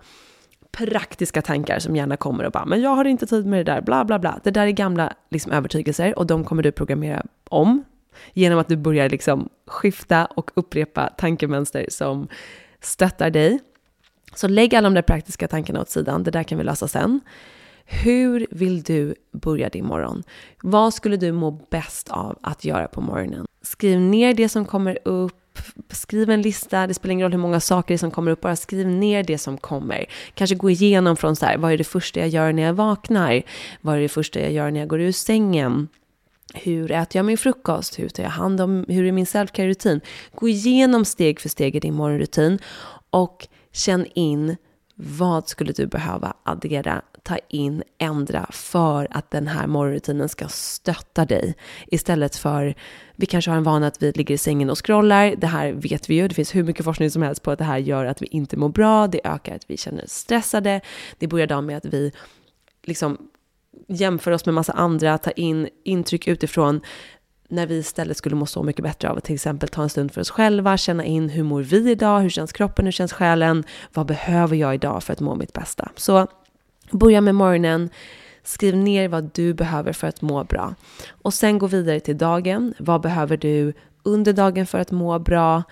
praktiska 0.76 1.42
tankar 1.42 1.78
som 1.78 1.96
gärna 1.96 2.16
kommer 2.16 2.44
och 2.44 2.52
bara, 2.52 2.64
men 2.64 2.80
jag 2.80 2.90
har 2.90 3.04
inte 3.04 3.26
tid 3.26 3.46
med 3.46 3.66
det 3.66 3.72
där, 3.72 3.80
bla 3.80 4.04
bla 4.04 4.18
bla. 4.18 4.40
Det 4.42 4.50
där 4.50 4.66
är 4.66 4.70
gamla 4.70 5.12
liksom, 5.30 5.52
övertygelser 5.52 6.18
och 6.18 6.26
de 6.26 6.44
kommer 6.44 6.62
du 6.62 6.72
programmera 6.72 7.22
om 7.48 7.84
genom 8.32 8.58
att 8.58 8.68
du 8.68 8.76
börjar 8.76 9.08
liksom 9.08 9.48
skifta 9.66 10.26
och 10.26 10.50
upprepa 10.54 11.08
tankemönster 11.08 11.86
som 11.88 12.28
stöttar 12.80 13.30
dig. 13.30 13.60
Så 14.34 14.48
lägg 14.48 14.74
alla 14.74 14.86
de 14.86 14.94
där 14.94 15.02
praktiska 15.02 15.48
tankarna 15.48 15.80
åt 15.80 15.90
sidan, 15.90 16.22
det 16.22 16.30
där 16.30 16.42
kan 16.42 16.58
vi 16.58 16.64
lösa 16.64 16.88
sen. 16.88 17.20
Hur 17.84 18.46
vill 18.50 18.82
du 18.82 19.14
börja 19.32 19.68
din 19.68 19.86
morgon? 19.86 20.22
Vad 20.62 20.94
skulle 20.94 21.16
du 21.16 21.32
må 21.32 21.50
bäst 21.50 22.08
av 22.08 22.38
att 22.42 22.64
göra 22.64 22.88
på 22.88 23.00
morgonen? 23.00 23.46
Skriv 23.62 24.00
ner 24.00 24.34
det 24.34 24.48
som 24.48 24.64
kommer 24.64 24.98
upp, 25.04 25.58
skriv 25.90 26.30
en 26.30 26.42
lista, 26.42 26.86
det 26.86 26.94
spelar 26.94 27.12
ingen 27.12 27.24
roll 27.24 27.32
hur 27.32 27.38
många 27.38 27.60
saker 27.60 27.96
som 27.96 28.10
kommer 28.10 28.30
upp, 28.30 28.40
bara 28.40 28.56
skriv 28.56 28.86
ner 28.86 29.22
det 29.22 29.38
som 29.38 29.58
kommer. 29.58 30.06
Kanske 30.34 30.56
gå 30.56 30.70
igenom 30.70 31.16
från 31.16 31.36
så 31.36 31.46
här, 31.46 31.56
vad 31.58 31.72
är 31.72 31.78
det 31.78 31.84
första 31.84 32.20
jag 32.20 32.28
gör 32.28 32.52
när 32.52 32.62
jag 32.62 32.74
vaknar? 32.74 33.42
Vad 33.80 33.96
är 33.96 34.00
det 34.00 34.08
första 34.08 34.40
jag 34.40 34.52
gör 34.52 34.70
när 34.70 34.80
jag 34.80 34.88
går 34.88 35.00
ur 35.00 35.12
sängen? 35.12 35.88
Hur 36.54 36.90
äter 36.90 37.18
jag 37.18 37.26
min 37.26 37.38
frukost? 37.38 37.98
Hur 37.98 38.08
tar 38.08 38.22
jag 38.22 38.30
hand 38.30 38.60
om, 38.60 38.84
hur 38.88 39.04
är 39.04 39.12
min 39.12 39.26
self-care-rutin? 39.26 40.00
Gå 40.34 40.48
igenom 40.48 41.04
steg 41.04 41.40
för 41.40 41.48
steg 41.48 41.76
i 41.76 41.80
din 41.80 41.94
morgonrutin 41.94 42.58
och 43.10 43.48
känn 43.72 44.06
in 44.14 44.56
vad 44.94 45.48
skulle 45.48 45.72
du 45.72 45.86
behöva 45.86 46.36
addera, 46.42 47.02
ta 47.22 47.38
in, 47.48 47.82
ändra 47.98 48.46
för 48.52 49.08
att 49.10 49.30
den 49.30 49.46
här 49.46 49.66
morgonrutinen 49.66 50.28
ska 50.28 50.48
stötta 50.48 51.24
dig? 51.24 51.54
Istället 51.86 52.36
för, 52.36 52.74
vi 53.16 53.26
kanske 53.26 53.50
har 53.50 53.58
en 53.58 53.64
vana 53.64 53.86
att 53.86 54.02
vi 54.02 54.12
ligger 54.12 54.34
i 54.34 54.38
sängen 54.38 54.70
och 54.70 54.86
scrollar. 54.86 55.34
Det 55.36 55.46
här 55.46 55.72
vet 55.72 56.10
vi 56.10 56.14
ju, 56.14 56.28
det 56.28 56.34
finns 56.34 56.54
hur 56.54 56.62
mycket 56.62 56.84
forskning 56.84 57.10
som 57.10 57.22
helst 57.22 57.42
på 57.42 57.50
att 57.50 57.58
det 57.58 57.64
här 57.64 57.78
gör 57.78 58.04
att 58.04 58.22
vi 58.22 58.26
inte 58.26 58.56
mår 58.56 58.68
bra, 58.68 59.06
det 59.06 59.20
ökar 59.24 59.54
att 59.54 59.70
vi 59.70 59.76
känner 59.76 60.04
oss 60.04 60.12
stressade. 60.12 60.80
Det 61.18 61.26
börjar 61.26 61.46
dagen 61.46 61.66
med 61.66 61.76
att 61.76 61.86
vi 61.86 62.12
liksom 62.82 63.18
jämföra 63.88 64.34
oss 64.34 64.46
med 64.46 64.54
massa 64.54 64.72
andra, 64.72 65.18
ta 65.18 65.30
in 65.30 65.68
intryck 65.84 66.28
utifrån 66.28 66.80
när 67.48 67.66
vi 67.66 67.78
istället 67.78 68.16
skulle 68.16 68.36
må 68.36 68.46
så 68.46 68.62
mycket 68.62 68.82
bättre 68.82 69.10
av 69.10 69.16
att 69.16 69.24
till 69.24 69.34
exempel 69.34 69.68
ta 69.68 69.82
en 69.82 69.88
stund 69.88 70.12
för 70.12 70.20
oss 70.20 70.30
själva, 70.30 70.76
känna 70.76 71.04
in 71.04 71.28
hur 71.28 71.42
mår 71.42 71.62
vi 71.62 71.90
idag, 71.90 72.20
hur 72.20 72.30
känns 72.30 72.52
kroppen, 72.52 72.84
hur 72.84 72.92
känns 72.92 73.12
själen, 73.12 73.64
vad 73.94 74.06
behöver 74.06 74.56
jag 74.56 74.74
idag 74.74 75.02
för 75.02 75.12
att 75.12 75.20
må 75.20 75.34
mitt 75.34 75.52
bästa? 75.52 75.88
Så 75.96 76.26
börja 76.90 77.20
med 77.20 77.34
morgonen, 77.34 77.90
skriv 78.42 78.76
ner 78.76 79.08
vad 79.08 79.30
du 79.34 79.54
behöver 79.54 79.92
för 79.92 80.06
att 80.06 80.22
må 80.22 80.44
bra. 80.44 80.74
Och 81.10 81.34
sen 81.34 81.58
gå 81.58 81.66
vidare 81.66 82.00
till 82.00 82.18
dagen, 82.18 82.74
vad 82.78 83.00
behöver 83.00 83.36
du 83.36 83.72
under 84.02 84.32
dagen 84.32 84.66
för 84.66 84.78
att 84.78 84.90
må 84.90 85.18
bra? 85.18 85.62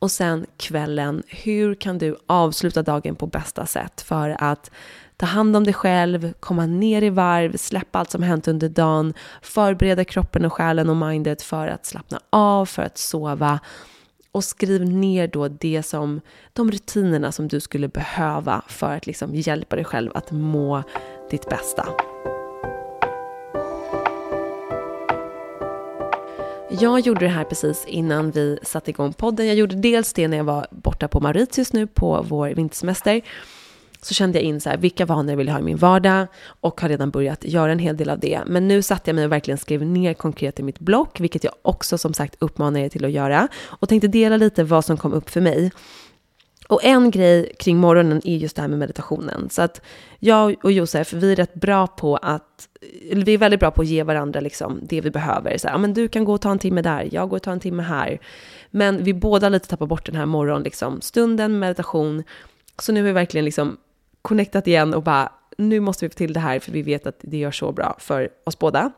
Och 0.00 0.10
sen 0.10 0.46
kvällen, 0.56 1.22
hur 1.26 1.74
kan 1.74 1.98
du 1.98 2.16
avsluta 2.26 2.82
dagen 2.82 3.16
på 3.16 3.26
bästa 3.26 3.66
sätt 3.66 4.00
för 4.00 4.36
att 4.38 4.70
ta 5.20 5.26
hand 5.26 5.56
om 5.56 5.64
dig 5.64 5.74
själv, 5.74 6.32
komma 6.40 6.66
ner 6.66 7.02
i 7.02 7.10
varv, 7.10 7.56
släppa 7.56 7.98
allt 7.98 8.10
som 8.10 8.22
hänt 8.22 8.48
under 8.48 8.68
dagen, 8.68 9.14
förbereda 9.42 10.04
kroppen 10.04 10.44
och 10.44 10.52
själen 10.52 10.90
och 10.90 10.96
mindet 10.96 11.42
för 11.42 11.68
att 11.68 11.86
slappna 11.86 12.20
av, 12.30 12.66
för 12.66 12.82
att 12.82 12.98
sova 12.98 13.60
och 14.32 14.44
skriv 14.44 14.84
ner 14.84 15.28
då 15.28 15.48
det 15.48 15.82
som, 15.82 16.20
de 16.52 16.70
rutinerna 16.70 17.32
som 17.32 17.48
du 17.48 17.60
skulle 17.60 17.88
behöva 17.88 18.62
för 18.68 18.96
att 18.96 19.06
liksom 19.06 19.34
hjälpa 19.34 19.76
dig 19.76 19.84
själv 19.84 20.10
att 20.14 20.30
må 20.30 20.82
ditt 21.30 21.48
bästa. 21.48 21.88
Jag 26.80 27.00
gjorde 27.00 27.20
det 27.20 27.28
här 27.28 27.44
precis 27.44 27.84
innan 27.86 28.30
vi 28.30 28.58
satte 28.62 28.90
igång 28.90 29.12
podden. 29.12 29.46
Jag 29.46 29.56
gjorde 29.56 29.76
dels 29.76 30.12
det 30.12 30.28
när 30.28 30.36
jag 30.36 30.44
var 30.44 30.66
borta 30.70 31.08
på 31.08 31.20
Mauritius 31.20 31.72
nu 31.72 31.86
på 31.86 32.24
vår 32.28 32.48
vintersemester 32.48 33.22
så 34.02 34.14
kände 34.14 34.38
jag 34.38 34.44
in 34.44 34.60
så 34.60 34.70
här, 34.70 34.76
vilka 34.76 35.06
vanor 35.06 35.36
vill 35.36 35.46
jag 35.46 35.54
ha 35.54 35.60
i 35.60 35.64
min 35.64 35.76
vardag 35.76 36.26
och 36.60 36.80
har 36.80 36.88
redan 36.88 37.10
börjat 37.10 37.44
göra 37.44 37.72
en 37.72 37.78
hel 37.78 37.96
del 37.96 38.10
av 38.10 38.18
det. 38.18 38.40
Men 38.46 38.68
nu 38.68 38.82
satte 38.82 39.10
jag 39.10 39.14
mig 39.14 39.24
och 39.24 39.32
verkligen 39.32 39.58
skrev 39.58 39.86
ner 39.86 40.14
konkret 40.14 40.60
i 40.60 40.62
mitt 40.62 40.78
block, 40.78 41.20
vilket 41.20 41.44
jag 41.44 41.54
också 41.62 41.98
som 41.98 42.14
sagt 42.14 42.36
uppmanar 42.38 42.80
er 42.80 42.88
till 42.88 43.04
att 43.04 43.10
göra 43.10 43.48
och 43.66 43.88
tänkte 43.88 44.08
dela 44.08 44.36
lite 44.36 44.64
vad 44.64 44.84
som 44.84 44.96
kom 44.96 45.12
upp 45.12 45.30
för 45.30 45.40
mig. 45.40 45.70
Och 46.70 46.84
en 46.84 47.10
grej 47.10 47.52
kring 47.58 47.76
morgonen 47.76 48.20
är 48.24 48.36
just 48.36 48.56
det 48.56 48.62
här 48.62 48.68
med 48.68 48.78
meditationen. 48.78 49.50
Så 49.50 49.62
att 49.62 49.80
jag 50.18 50.56
och 50.64 50.72
Josef, 50.72 51.12
vi 51.12 51.32
är 51.32 51.36
rätt 51.36 51.54
bra 51.54 51.86
på 51.86 52.16
att, 52.16 52.68
vi 53.12 53.34
är 53.34 53.38
väldigt 53.38 53.60
bra 53.60 53.70
på 53.70 53.82
att 53.82 53.88
ge 53.88 54.02
varandra 54.02 54.40
liksom 54.40 54.80
det 54.82 55.00
vi 55.00 55.10
behöver. 55.10 55.58
Så 55.58 55.68
här, 55.68 55.78
men 55.78 55.94
du 55.94 56.08
kan 56.08 56.24
gå 56.24 56.32
och 56.32 56.40
ta 56.40 56.50
en 56.50 56.58
timme 56.58 56.82
där, 56.82 57.08
jag 57.12 57.28
går 57.28 57.36
och 57.36 57.42
tar 57.42 57.52
en 57.52 57.60
timme 57.60 57.82
här. 57.82 58.20
Men 58.70 59.04
vi 59.04 59.14
båda 59.14 59.48
lite 59.48 59.68
tappar 59.68 59.86
bort 59.86 60.06
den 60.06 60.16
här 60.16 60.26
morgonstunden, 60.26 60.64
liksom, 60.64 61.00
stunden 61.00 61.58
meditation. 61.58 62.22
Så 62.78 62.92
nu 62.92 63.00
har 63.00 63.06
vi 63.06 63.12
verkligen 63.12 63.44
liksom 63.44 63.76
connectat 64.22 64.66
igen 64.66 64.94
och 64.94 65.02
bara, 65.02 65.32
nu 65.58 65.80
måste 65.80 66.04
vi 66.04 66.10
få 66.10 66.14
till 66.14 66.32
det 66.32 66.40
här 66.40 66.60
för 66.60 66.72
vi 66.72 66.82
vet 66.82 67.06
att 67.06 67.18
det 67.20 67.36
gör 67.36 67.50
så 67.50 67.72
bra 67.72 67.96
för 67.98 68.28
oss 68.44 68.58
båda. 68.58 68.92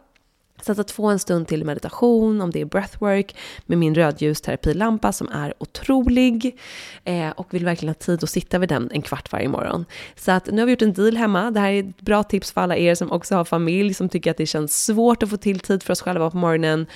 Så 0.62 0.80
att 0.80 0.90
få 0.90 1.06
en 1.06 1.18
stund 1.18 1.48
till 1.48 1.64
meditation, 1.64 2.40
om 2.40 2.50
det 2.50 2.60
är 2.60 2.64
breathwork, 2.64 3.36
med 3.66 3.78
min 3.78 3.94
rödljusterapilampa 3.94 5.12
som 5.12 5.28
är 5.28 5.54
otrolig 5.58 6.58
eh, 7.04 7.30
och 7.30 7.54
vill 7.54 7.64
verkligen 7.64 7.88
ha 7.88 7.94
tid 7.94 8.24
att 8.24 8.30
sitta 8.30 8.58
vid 8.58 8.68
den 8.68 8.90
en 8.92 9.02
kvart 9.02 9.32
varje 9.32 9.48
morgon. 9.48 9.84
Så 10.16 10.32
att 10.32 10.46
nu 10.46 10.60
har 10.60 10.66
vi 10.66 10.72
gjort 10.72 10.82
en 10.82 10.92
deal 10.92 11.16
hemma. 11.16 11.50
Det 11.50 11.60
här 11.60 11.72
är 11.72 11.80
ett 11.80 12.00
bra 12.00 12.22
tips 12.22 12.52
för 12.52 12.60
alla 12.60 12.76
er 12.76 12.94
som 12.94 13.12
också 13.12 13.34
har 13.34 13.44
familj, 13.44 13.94
som 13.94 14.08
tycker 14.08 14.30
att 14.30 14.36
det 14.36 14.46
känns 14.46 14.84
svårt 14.84 15.22
att 15.22 15.30
få 15.30 15.36
till 15.36 15.60
tid 15.60 15.82
för 15.82 15.92
oss 15.92 16.02
själva 16.02 16.30
på 16.30 16.36
morgonen 16.36 16.86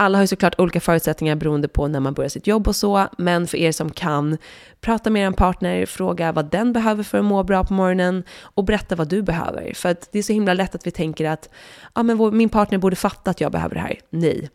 alla 0.00 0.18
har 0.18 0.22
ju 0.22 0.26
såklart 0.26 0.60
olika 0.60 0.80
förutsättningar 0.80 1.36
beroende 1.36 1.68
på 1.68 1.88
när 1.88 2.00
man 2.00 2.14
börjar 2.14 2.28
sitt 2.28 2.46
jobb 2.46 2.68
och 2.68 2.76
så, 2.76 3.06
men 3.18 3.46
för 3.46 3.58
er 3.58 3.72
som 3.72 3.90
kan, 3.90 4.38
prata 4.80 5.10
med 5.10 5.26
er 5.26 5.30
partner, 5.30 5.86
fråga 5.86 6.32
vad 6.32 6.50
den 6.50 6.72
behöver 6.72 7.02
för 7.02 7.18
att 7.18 7.24
må 7.24 7.42
bra 7.42 7.64
på 7.64 7.74
morgonen 7.74 8.22
och 8.42 8.64
berätta 8.64 8.96
vad 8.96 9.08
du 9.08 9.22
behöver. 9.22 9.74
För 9.74 9.88
att 9.88 10.08
det 10.12 10.18
är 10.18 10.22
så 10.22 10.32
himla 10.32 10.54
lätt 10.54 10.74
att 10.74 10.86
vi 10.86 10.90
tänker 10.90 11.30
att 11.30 11.48
ah, 11.92 12.02
men 12.02 12.16
vår, 12.16 12.32
min 12.32 12.48
partner 12.48 12.78
borde 12.78 12.96
fatta 12.96 13.30
att 13.30 13.40
jag 13.40 13.52
behöver 13.52 13.74
det 13.74 13.80
här. 13.80 13.98
Nej, 14.10 14.50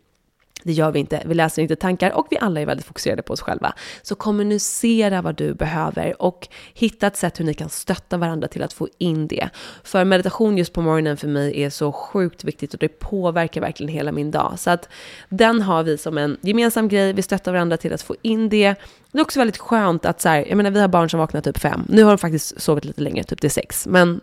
det 0.66 0.72
gör 0.72 0.92
vi 0.92 0.98
inte. 0.98 1.22
Vi 1.26 1.34
läser 1.34 1.62
inte 1.62 1.76
tankar 1.76 2.10
och 2.10 2.26
vi 2.30 2.38
alla 2.38 2.60
är 2.60 2.66
väldigt 2.66 2.86
fokuserade 2.86 3.22
på 3.22 3.32
oss 3.32 3.40
själva. 3.40 3.74
Så 4.02 4.14
kommunicera 4.14 5.22
vad 5.22 5.34
du 5.34 5.54
behöver 5.54 6.22
och 6.22 6.48
hitta 6.74 7.06
ett 7.06 7.16
sätt 7.16 7.40
hur 7.40 7.44
ni 7.44 7.54
kan 7.54 7.68
stötta 7.68 8.16
varandra 8.16 8.48
till 8.48 8.62
att 8.62 8.72
få 8.72 8.88
in 8.98 9.26
det. 9.28 9.48
För 9.82 10.04
meditation 10.04 10.58
just 10.58 10.72
på 10.72 10.82
morgonen 10.82 11.16
för 11.16 11.28
mig 11.28 11.62
är 11.62 11.70
så 11.70 11.92
sjukt 11.92 12.44
viktigt 12.44 12.74
och 12.74 12.80
det 12.80 12.88
påverkar 12.88 13.60
verkligen 13.60 13.92
hela 13.92 14.12
min 14.12 14.30
dag. 14.30 14.54
Så 14.58 14.70
att 14.70 14.88
den 15.28 15.62
har 15.62 15.82
vi 15.82 15.98
som 15.98 16.18
en 16.18 16.36
gemensam 16.40 16.88
grej. 16.88 17.12
Vi 17.12 17.22
stöttar 17.22 17.52
varandra 17.52 17.76
till 17.76 17.92
att 17.92 18.02
få 18.02 18.16
in 18.22 18.48
det. 18.48 18.74
Det 19.12 19.18
är 19.18 19.22
också 19.22 19.40
väldigt 19.40 19.58
skönt 19.58 20.04
att 20.04 20.20
så 20.20 20.28
här, 20.28 20.44
jag 20.48 20.56
menar 20.56 20.70
vi 20.70 20.80
har 20.80 20.88
barn 20.88 21.10
som 21.10 21.20
vaknar 21.20 21.40
typ 21.40 21.58
fem. 21.58 21.84
Nu 21.88 22.02
har 22.02 22.10
de 22.10 22.18
faktiskt 22.18 22.60
sovit 22.60 22.84
lite 22.84 23.02
längre, 23.02 23.24
typ 23.24 23.40
till 23.40 23.50
sex. 23.50 23.86
Men 23.86 24.20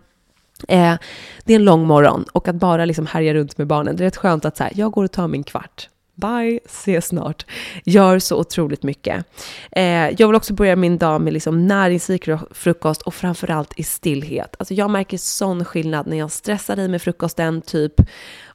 Eh, 0.67 0.95
det 1.43 1.53
är 1.53 1.55
en 1.55 1.65
lång 1.65 1.88
morgon 1.88 2.25
och 2.31 2.47
att 2.47 2.55
bara 2.55 2.85
liksom 2.85 3.05
härja 3.05 3.33
runt 3.33 3.57
med 3.57 3.67
barnen, 3.67 3.95
det 3.95 4.03
är 4.03 4.05
rätt 4.05 4.17
skönt 4.17 4.45
att 4.45 4.57
så 4.57 4.63
här, 4.63 4.71
jag 4.75 4.91
går 4.91 5.03
och 5.03 5.12
tar 5.12 5.27
min 5.27 5.43
kvart. 5.43 5.89
Bye, 6.15 6.60
ses 6.65 7.08
snart. 7.08 7.46
Gör 7.86 8.20
så 8.20 8.39
otroligt 8.39 8.84
mycket. 8.84 9.25
Eh, 9.72 10.10
jag 10.10 10.27
vill 10.27 10.36
också 10.36 10.53
börja 10.53 10.75
min 10.75 10.98
dag 10.98 11.22
med 11.22 11.34
liksom 11.34 11.67
näringsrik 11.67 12.29
frukost 12.51 13.01
och 13.01 13.13
framförallt 13.13 13.79
i 13.79 13.84
stillhet. 13.84 14.55
Alltså 14.60 14.74
jag 14.74 14.89
märker 14.89 15.17
sån 15.17 15.65
skillnad 15.65 16.08
när 16.08 16.17
jag 16.17 16.32
stressar 16.32 16.79
i 16.79 16.88
med 16.88 17.01
frukosten, 17.01 17.62
typ 17.62 17.93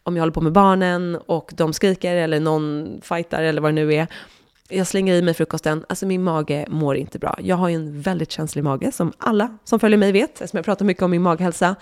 om 0.02 0.16
jag 0.16 0.22
håller 0.22 0.32
på 0.32 0.40
med 0.40 0.52
barnen 0.52 1.18
och 1.26 1.50
de 1.56 1.72
skriker 1.72 2.16
eller 2.16 2.40
någon 2.40 3.00
fightar 3.02 3.42
eller 3.42 3.60
vad 3.60 3.70
det 3.70 3.74
nu 3.74 3.94
är. 3.94 4.06
Jag 4.70 4.86
slänger 4.86 5.14
i 5.14 5.22
mig 5.22 5.34
frukosten, 5.34 5.84
alltså 5.88 6.06
min 6.06 6.22
mage 6.22 6.66
mår 6.68 6.96
inte 6.96 7.18
bra. 7.18 7.38
Jag 7.42 7.56
har 7.56 7.68
ju 7.68 7.74
en 7.74 8.00
väldigt 8.00 8.30
känslig 8.30 8.64
mage 8.64 8.92
som 8.92 9.12
alla 9.18 9.58
som 9.64 9.80
följer 9.80 9.98
mig 9.98 10.12
vet, 10.12 10.30
eftersom 10.30 10.56
jag 10.58 10.64
pratar 10.64 10.84
mycket 10.84 11.02
om 11.02 11.10
min 11.10 11.22
maghälsa. 11.22 11.76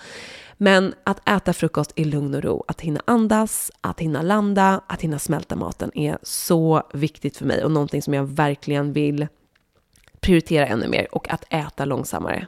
Men 0.57 0.93
att 1.03 1.29
äta 1.29 1.53
frukost 1.53 1.91
i 1.95 2.05
lugn 2.05 2.35
och 2.35 2.43
ro, 2.43 2.63
att 2.67 2.81
hinna 2.81 3.01
andas, 3.05 3.71
att 3.81 3.99
hinna 3.99 4.21
landa, 4.21 4.81
att 4.87 5.01
hinna 5.01 5.19
smälta 5.19 5.55
maten 5.55 5.97
är 5.97 6.17
så 6.23 6.83
viktigt 6.93 7.37
för 7.37 7.45
mig 7.45 7.63
och 7.63 7.71
någonting 7.71 8.01
som 8.01 8.13
jag 8.13 8.23
verkligen 8.23 8.93
vill 8.93 9.27
prioritera 10.19 10.67
ännu 10.67 10.87
mer 10.87 11.15
och 11.15 11.33
att 11.33 11.43
äta 11.49 11.85
långsammare. 11.85 12.47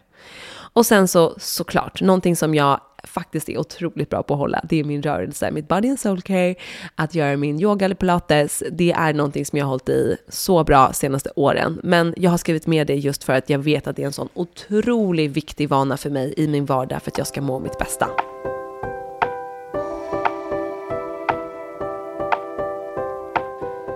Och 0.52 0.86
sen 0.86 1.08
så 1.08 1.36
såklart, 1.38 2.02
någonting 2.02 2.36
som 2.36 2.56
jag 2.56 2.82
faktiskt 3.04 3.50
är 3.50 3.58
otroligt 3.58 4.10
bra 4.10 4.24
på 4.24 4.34
att 4.34 4.40
hålla, 4.40 4.62
det 4.70 4.80
är 4.80 4.84
min 4.84 5.02
rörelse, 5.02 5.52
mitt 5.52 5.68
body 5.68 5.90
and 5.90 6.00
soul 6.00 6.22
care, 6.22 6.56
att 6.96 7.16
göra 7.16 7.38
min 7.38 7.62
yoga 7.62 7.86
eller 7.86 7.96
pilates, 7.96 8.64
det 8.72 8.92
är 8.92 9.14
någonting 9.14 9.46
som 9.46 9.58
jag 9.58 9.66
har 9.66 9.70
hållit 9.70 9.90
i 9.90 10.18
så 10.28 10.64
bra 10.64 10.94
senaste 10.94 11.32
åren. 11.36 11.80
Men 11.84 12.14
jag 12.18 12.32
har 12.32 12.38
skrivit 12.38 12.68
med 12.68 12.88
det 12.88 12.96
just 12.96 13.24
för 13.24 13.34
att 13.34 13.50
jag 13.50 13.60
vet 13.60 13.88
att 13.88 13.96
det 13.96 14.02
är 14.02 14.08
en 14.08 14.14
sån 14.14 14.30
otroligt 14.34 15.32
viktig 15.32 15.70
vana 15.70 15.98
för 15.98 16.10
mig 16.10 16.34
i 16.38 16.48
min 16.48 16.66
vardag 16.66 17.02
för 17.02 17.12
att 17.12 17.18
jag 17.18 17.28
ska 17.28 17.42
må 17.42 17.60
mitt 17.60 17.78
bästa. 17.78 18.08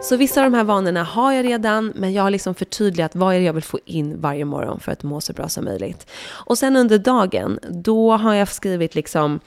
Så 0.04 0.18
vissa 0.18 0.44
av 0.44 0.52
de 0.52 0.58
här 0.58 0.64
vanorna 0.64 1.04
har 1.04 1.32
jag 1.34 1.46
redan, 1.46 1.94
men 1.96 2.14
jag 2.14 2.24
har 2.24 2.30
liksom 2.30 2.56
förtydligat 2.56 3.16
vad 3.16 3.36
är 3.36 3.40
det 3.40 3.46
jag 3.46 3.54
vill 3.54 3.64
få 3.64 3.80
in 3.86 4.22
varje 4.22 4.46
morgon 4.46 4.80
för 4.80 4.92
att 4.92 5.04
må 5.04 5.22
så 5.22 5.34
bra 5.34 5.50
som 5.50 5.66
möjligt. 5.66 6.08
Och 6.30 6.58
sen 6.58 6.76
under 6.76 6.98
dagen, 6.98 7.60
då 7.70 8.12
har 8.12 8.34
jag 8.34 8.48
skrivit 8.48 8.96
liksom 8.96 9.40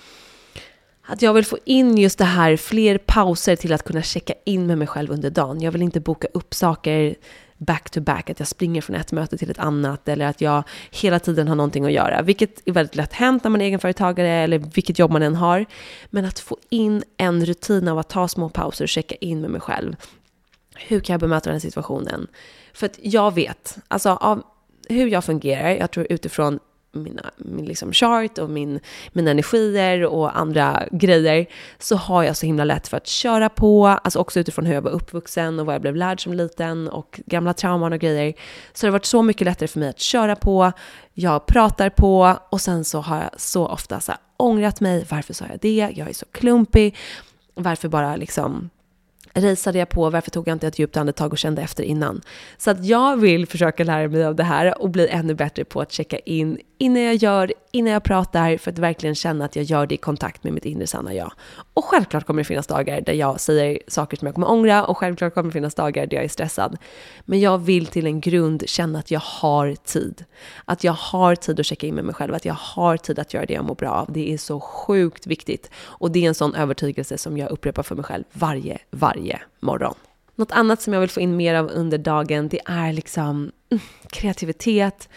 att 1.06 1.22
jag 1.22 1.32
vill 1.32 1.44
få 1.44 1.58
in 1.64 1.98
just 1.98 2.18
det 2.18 2.24
här, 2.24 2.56
fler 2.56 2.98
pauser 2.98 3.56
till 3.56 3.72
att 3.72 3.82
kunna 3.82 4.02
checka 4.02 4.34
in 4.44 4.66
med 4.66 4.78
mig 4.78 4.86
själv 4.86 5.10
under 5.10 5.30
dagen. 5.30 5.60
Jag 5.60 5.72
vill 5.72 5.82
inte 5.82 6.00
boka 6.00 6.28
upp 6.34 6.54
saker 6.54 7.14
back 7.56 7.90
to 7.90 8.00
back, 8.00 8.30
att 8.30 8.38
jag 8.38 8.48
springer 8.48 8.80
från 8.80 8.96
ett 8.96 9.12
möte 9.12 9.38
till 9.38 9.50
ett 9.50 9.58
annat 9.58 10.08
eller 10.08 10.26
att 10.26 10.40
jag 10.40 10.62
hela 10.90 11.18
tiden 11.18 11.48
har 11.48 11.54
någonting 11.54 11.84
att 11.84 11.92
göra, 11.92 12.22
vilket 12.22 12.68
är 12.68 12.72
väldigt 12.72 12.96
lätt 12.96 13.12
hänt 13.12 13.44
när 13.44 13.50
man 13.50 13.60
är 13.60 13.64
egenföretagare 13.64 14.28
eller 14.28 14.58
vilket 14.58 14.98
jobb 14.98 15.10
man 15.10 15.22
än 15.22 15.34
har. 15.34 15.66
Men 16.10 16.24
att 16.24 16.38
få 16.38 16.58
in 16.70 17.02
en 17.16 17.44
rutin 17.44 17.88
av 17.88 17.98
att 17.98 18.08
ta 18.08 18.28
små 18.28 18.48
pauser 18.48 18.84
och 18.84 18.88
checka 18.88 19.14
in 19.14 19.40
med 19.40 19.50
mig 19.50 19.60
själv. 19.60 19.96
Hur 20.78 21.00
kan 21.00 21.14
jag 21.14 21.20
bemöta 21.20 21.44
den 21.44 21.54
här 21.54 21.60
situationen? 21.60 22.26
För 22.72 22.86
att 22.86 22.98
jag 23.02 23.34
vet, 23.34 23.78
alltså 23.88 24.10
av 24.10 24.42
hur 24.88 25.06
jag 25.06 25.24
fungerar, 25.24 25.70
jag 25.70 25.90
tror 25.90 26.06
utifrån 26.10 26.58
mina, 26.96 27.30
min 27.36 27.64
liksom 27.64 27.92
chart 27.92 28.38
och 28.38 28.50
min, 28.50 28.80
mina 29.12 29.30
energier 29.30 30.04
och 30.04 30.38
andra 30.38 30.82
grejer 30.90 31.46
så 31.78 31.96
har 31.96 32.22
jag 32.22 32.36
så 32.36 32.46
himla 32.46 32.64
lätt 32.64 32.88
för 32.88 32.96
att 32.96 33.06
köra 33.06 33.48
på, 33.48 33.86
alltså 33.86 34.18
också 34.18 34.40
utifrån 34.40 34.66
hur 34.66 34.74
jag 34.74 34.82
var 34.82 34.90
uppvuxen 34.90 35.60
och 35.60 35.66
vad 35.66 35.74
jag 35.74 35.82
blev 35.82 35.96
lärd 35.96 36.22
som 36.22 36.32
liten 36.32 36.88
och 36.88 37.20
gamla 37.26 37.54
trauman 37.54 37.92
och 37.92 37.98
grejer. 37.98 38.34
Så 38.72 38.86
det 38.86 38.90
har 38.90 38.92
varit 38.92 39.04
så 39.04 39.22
mycket 39.22 39.44
lättare 39.44 39.68
för 39.68 39.80
mig 39.80 39.88
att 39.88 40.00
köra 40.00 40.36
på, 40.36 40.72
jag 41.14 41.46
pratar 41.46 41.90
på 41.90 42.38
och 42.50 42.60
sen 42.60 42.84
så 42.84 43.00
har 43.00 43.16
jag 43.16 43.40
så 43.40 43.66
ofta 43.66 44.00
så 44.00 44.12
här 44.12 44.20
ångrat 44.36 44.80
mig, 44.80 45.06
varför 45.10 45.34
sa 45.34 45.44
jag 45.50 45.58
det? 45.60 45.92
Jag 45.94 46.08
är 46.08 46.12
så 46.12 46.26
klumpig, 46.32 46.96
varför 47.54 47.88
bara 47.88 48.16
liksom 48.16 48.70
raceade 49.42 49.78
jag 49.78 49.88
på, 49.88 50.10
varför 50.10 50.30
tog 50.30 50.48
jag 50.48 50.54
inte 50.54 50.66
ett 50.66 50.78
djupt 50.78 50.96
andetag 50.96 51.32
och 51.32 51.38
kände 51.38 51.62
efter 51.62 51.84
innan? 51.84 52.20
Så 52.58 52.70
att 52.70 52.84
jag 52.84 53.16
vill 53.16 53.46
försöka 53.46 53.84
lära 53.84 54.08
mig 54.08 54.24
av 54.24 54.34
det 54.34 54.44
här 54.44 54.82
och 54.82 54.90
bli 54.90 55.08
ännu 55.08 55.34
bättre 55.34 55.64
på 55.64 55.80
att 55.80 55.92
checka 55.92 56.18
in 56.18 56.58
innan 56.78 57.02
jag 57.02 57.14
gör, 57.14 57.52
innan 57.70 57.92
jag 57.92 58.02
pratar, 58.04 58.56
för 58.56 58.70
att 58.70 58.78
verkligen 58.78 59.14
känna 59.14 59.44
att 59.44 59.56
jag 59.56 59.64
gör 59.64 59.86
det 59.86 59.94
i 59.94 59.98
kontakt 59.98 60.44
med 60.44 60.52
mitt 60.52 60.64
inre 60.64 60.86
sanna 60.86 61.14
jag. 61.14 61.32
Och 61.74 61.84
självklart 61.84 62.26
kommer 62.26 62.40
det 62.40 62.44
finnas 62.44 62.66
dagar 62.66 63.00
där 63.00 63.12
jag 63.12 63.40
säger 63.40 63.78
saker 63.88 64.16
som 64.16 64.26
jag 64.26 64.34
kommer 64.34 64.50
ångra 64.50 64.84
och 64.84 64.98
självklart 64.98 65.34
kommer 65.34 65.48
det 65.48 65.52
finnas 65.52 65.74
dagar 65.74 66.06
där 66.06 66.16
jag 66.16 66.24
är 66.24 66.28
stressad. 66.28 66.78
Men 67.24 67.40
jag 67.40 67.58
vill 67.58 67.86
till 67.86 68.06
en 68.06 68.20
grund 68.20 68.62
känna 68.66 68.98
att 68.98 69.10
jag 69.10 69.20
har 69.20 69.74
tid. 69.74 70.24
Att 70.64 70.84
jag 70.84 70.92
har 70.92 71.34
tid 71.34 71.60
att 71.60 71.66
checka 71.66 71.86
in 71.86 71.94
med 71.94 72.04
mig 72.04 72.14
själv, 72.14 72.34
att 72.34 72.44
jag 72.44 72.56
har 72.58 72.96
tid 72.96 73.18
att 73.18 73.34
göra 73.34 73.46
det 73.46 73.54
jag 73.54 73.64
mår 73.64 73.74
bra 73.74 73.90
av. 73.90 74.12
Det 74.12 74.32
är 74.32 74.38
så 74.38 74.60
sjukt 74.60 75.26
viktigt. 75.26 75.70
Och 75.76 76.10
det 76.10 76.24
är 76.24 76.28
en 76.28 76.34
sån 76.34 76.54
övertygelse 76.54 77.18
som 77.18 77.38
jag 77.38 77.50
upprepar 77.50 77.82
för 77.82 77.94
mig 77.94 78.04
själv 78.04 78.24
varje, 78.32 78.78
varje 78.90 79.40
morgon. 79.60 79.94
Något 80.38 80.52
annat 80.52 80.82
som 80.82 80.92
jag 80.92 81.00
vill 81.00 81.10
få 81.10 81.20
in 81.20 81.36
mer 81.36 81.54
av 81.54 81.70
under 81.74 81.98
dagen, 81.98 82.48
det 82.48 82.60
är 82.66 82.92
liksom 82.92 83.52
mm, 83.70 83.82
kreativitet, 84.10 85.08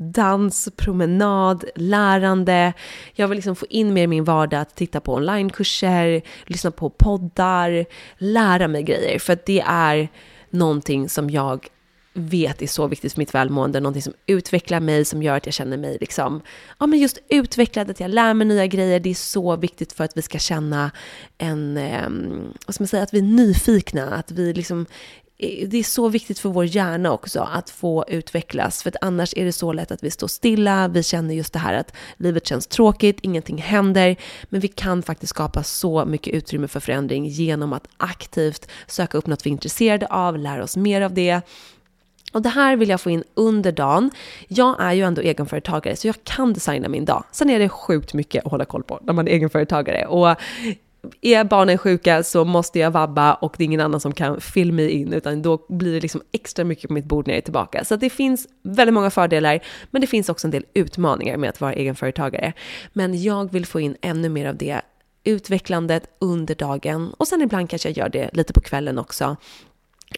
dans, 0.00 0.68
promenad, 0.76 1.64
lärande. 1.74 2.72
Jag 3.12 3.28
vill 3.28 3.36
liksom 3.36 3.56
få 3.56 3.66
in 3.66 3.94
mer 3.94 4.02
i 4.02 4.06
min 4.06 4.24
vardag 4.24 4.60
att 4.60 4.74
titta 4.74 5.00
på 5.00 5.14
onlinekurser, 5.14 6.22
lyssna 6.44 6.70
på 6.70 6.90
poddar, 6.90 7.86
lära 8.18 8.68
mig 8.68 8.82
grejer. 8.82 9.18
För 9.18 9.32
att 9.32 9.46
det 9.46 9.60
är 9.66 10.08
någonting 10.50 11.08
som 11.08 11.30
jag 11.30 11.68
vet 12.12 12.62
är 12.62 12.66
så 12.66 12.86
viktigt 12.86 13.12
för 13.12 13.18
mitt 13.20 13.34
välmående, 13.34 13.80
någonting 13.80 14.02
som 14.02 14.12
utvecklar 14.26 14.80
mig, 14.80 15.04
som 15.04 15.22
gör 15.22 15.36
att 15.36 15.46
jag 15.46 15.54
känner 15.54 15.76
mig 15.76 15.98
liksom, 16.00 16.40
ja 16.78 16.86
men 16.86 16.98
just 16.98 17.18
utvecklad, 17.28 17.90
att 17.90 18.00
jag 18.00 18.10
lär 18.10 18.34
mig 18.34 18.46
nya 18.46 18.66
grejer, 18.66 19.00
det 19.00 19.10
är 19.10 19.14
så 19.14 19.56
viktigt 19.56 19.92
för 19.92 20.04
att 20.04 20.16
vi 20.16 20.22
ska 20.22 20.38
känna 20.38 20.90
en, 21.38 21.76
eh, 21.76 22.08
vad 22.66 22.74
ska 22.74 22.82
man 22.82 22.88
säga, 22.88 23.02
att 23.02 23.14
vi 23.14 23.18
är 23.18 23.22
nyfikna, 23.22 24.14
att 24.14 24.30
vi 24.30 24.52
liksom 24.52 24.86
det 25.66 25.78
är 25.78 25.82
så 25.82 26.08
viktigt 26.08 26.38
för 26.38 26.48
vår 26.48 26.64
hjärna 26.64 27.12
också 27.12 27.40
att 27.40 27.70
få 27.70 28.04
utvecklas, 28.08 28.82
för 28.82 28.90
att 28.90 28.96
annars 29.00 29.34
är 29.36 29.44
det 29.44 29.52
så 29.52 29.72
lätt 29.72 29.90
att 29.90 30.04
vi 30.04 30.10
står 30.10 30.28
stilla, 30.28 30.88
vi 30.88 31.02
känner 31.02 31.34
just 31.34 31.52
det 31.52 31.58
här 31.58 31.74
att 31.74 31.92
livet 32.16 32.46
känns 32.46 32.66
tråkigt, 32.66 33.18
ingenting 33.22 33.58
händer, 33.58 34.16
men 34.44 34.60
vi 34.60 34.68
kan 34.68 35.02
faktiskt 35.02 35.30
skapa 35.30 35.62
så 35.62 36.04
mycket 36.04 36.34
utrymme 36.34 36.68
för 36.68 36.80
förändring 36.80 37.26
genom 37.26 37.72
att 37.72 37.88
aktivt 37.96 38.68
söka 38.86 39.18
upp 39.18 39.26
något 39.26 39.46
vi 39.46 39.50
är 39.50 39.52
intresserade 39.52 40.06
av, 40.06 40.38
lära 40.38 40.64
oss 40.64 40.76
mer 40.76 41.00
av 41.00 41.14
det, 41.14 41.40
och 42.32 42.42
det 42.42 42.48
här 42.48 42.76
vill 42.76 42.88
jag 42.88 43.00
få 43.00 43.10
in 43.10 43.24
under 43.34 43.72
dagen. 43.72 44.10
Jag 44.48 44.76
är 44.80 44.92
ju 44.92 45.02
ändå 45.02 45.22
egenföretagare 45.22 45.96
så 45.96 46.06
jag 46.08 46.24
kan 46.24 46.52
designa 46.52 46.88
min 46.88 47.04
dag. 47.04 47.24
Sen 47.32 47.50
är 47.50 47.58
det 47.58 47.68
sjukt 47.68 48.14
mycket 48.14 48.44
att 48.44 48.50
hålla 48.50 48.64
koll 48.64 48.82
på 48.82 48.98
när 49.02 49.12
man 49.12 49.28
är 49.28 49.32
egenföretagare. 49.32 50.06
Och 50.06 50.36
är 51.20 51.44
barnen 51.44 51.78
sjuka 51.78 52.22
så 52.22 52.44
måste 52.44 52.78
jag 52.78 52.90
vabba 52.90 53.34
och 53.34 53.54
det 53.58 53.62
är 53.62 53.66
ingen 53.66 53.80
annan 53.80 54.00
som 54.00 54.12
kan 54.12 54.40
fill 54.40 54.72
mig 54.72 54.90
in, 54.90 55.12
utan 55.12 55.42
då 55.42 55.66
blir 55.68 55.92
det 55.94 56.00
liksom 56.00 56.22
extra 56.32 56.64
mycket 56.64 56.88
på 56.88 56.94
mitt 56.94 57.04
bord 57.04 57.26
när 57.26 57.34
jag 57.34 57.38
är 57.38 57.42
tillbaka. 57.42 57.84
Så 57.84 57.96
det 57.96 58.10
finns 58.10 58.48
väldigt 58.62 58.94
många 58.94 59.10
fördelar, 59.10 59.60
men 59.90 60.00
det 60.00 60.06
finns 60.06 60.28
också 60.28 60.46
en 60.46 60.50
del 60.50 60.64
utmaningar 60.74 61.36
med 61.36 61.50
att 61.50 61.60
vara 61.60 61.72
egenföretagare. 61.72 62.52
Men 62.92 63.22
jag 63.22 63.52
vill 63.52 63.66
få 63.66 63.80
in 63.80 63.96
ännu 64.02 64.28
mer 64.28 64.48
av 64.48 64.56
det 64.56 64.80
utvecklandet 65.24 66.16
under 66.18 66.54
dagen 66.54 67.14
och 67.16 67.28
sen 67.28 67.42
ibland 67.42 67.70
kanske 67.70 67.88
jag 67.88 67.98
gör 67.98 68.08
det 68.08 68.30
lite 68.32 68.52
på 68.52 68.60
kvällen 68.60 68.98
också 68.98 69.36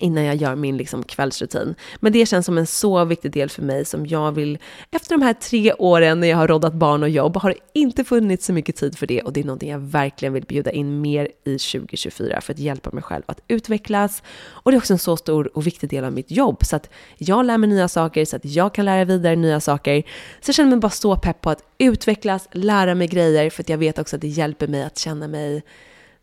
innan 0.00 0.24
jag 0.24 0.36
gör 0.36 0.54
min 0.54 0.76
liksom 0.76 1.02
kvällsrutin. 1.02 1.74
Men 2.00 2.12
det 2.12 2.26
känns 2.26 2.46
som 2.46 2.58
en 2.58 2.66
så 2.66 3.04
viktig 3.04 3.32
del 3.32 3.50
för 3.50 3.62
mig 3.62 3.84
som 3.84 4.06
jag 4.06 4.32
vill, 4.32 4.58
efter 4.90 5.10
de 5.10 5.22
här 5.22 5.34
tre 5.34 5.72
åren 5.72 6.20
när 6.20 6.28
jag 6.28 6.36
har 6.36 6.48
roddat 6.48 6.74
barn 6.74 7.02
och 7.02 7.08
jobb, 7.08 7.36
har 7.36 7.50
det 7.50 7.58
inte 7.72 8.04
funnits 8.04 8.46
så 8.46 8.52
mycket 8.52 8.76
tid 8.76 8.98
för 8.98 9.06
det 9.06 9.22
och 9.22 9.32
det 9.32 9.40
är 9.40 9.44
någonting 9.44 9.70
jag 9.70 9.78
verkligen 9.78 10.32
vill 10.32 10.44
bjuda 10.44 10.70
in 10.70 11.00
mer 11.00 11.28
i 11.44 11.58
2024 11.58 12.40
för 12.40 12.52
att 12.52 12.58
hjälpa 12.58 12.90
mig 12.90 13.02
själv 13.02 13.22
att 13.26 13.40
utvecklas. 13.48 14.22
Och 14.48 14.70
det 14.70 14.76
är 14.76 14.78
också 14.78 14.92
en 14.92 14.98
så 14.98 15.16
stor 15.16 15.56
och 15.56 15.66
viktig 15.66 15.90
del 15.90 16.04
av 16.04 16.12
mitt 16.12 16.30
jobb 16.30 16.64
så 16.64 16.76
att 16.76 16.90
jag 17.18 17.46
lär 17.46 17.58
mig 17.58 17.68
nya 17.68 17.88
saker, 17.88 18.24
så 18.24 18.36
att 18.36 18.44
jag 18.44 18.74
kan 18.74 18.84
lära 18.84 19.04
vidare 19.04 19.36
nya 19.36 19.60
saker. 19.60 20.02
Så 20.40 20.48
jag 20.48 20.54
känner 20.54 20.70
mig 20.70 20.78
bara 20.78 20.90
så 20.90 21.16
pepp 21.16 21.40
på 21.40 21.50
att 21.50 21.64
utvecklas, 21.78 22.48
lära 22.52 22.94
mig 22.94 23.08
grejer 23.08 23.50
för 23.50 23.62
att 23.62 23.68
jag 23.68 23.78
vet 23.78 23.98
också 23.98 24.16
att 24.16 24.22
det 24.22 24.28
hjälper 24.28 24.66
mig 24.66 24.82
att 24.82 24.98
känna 24.98 25.28
mig 25.28 25.62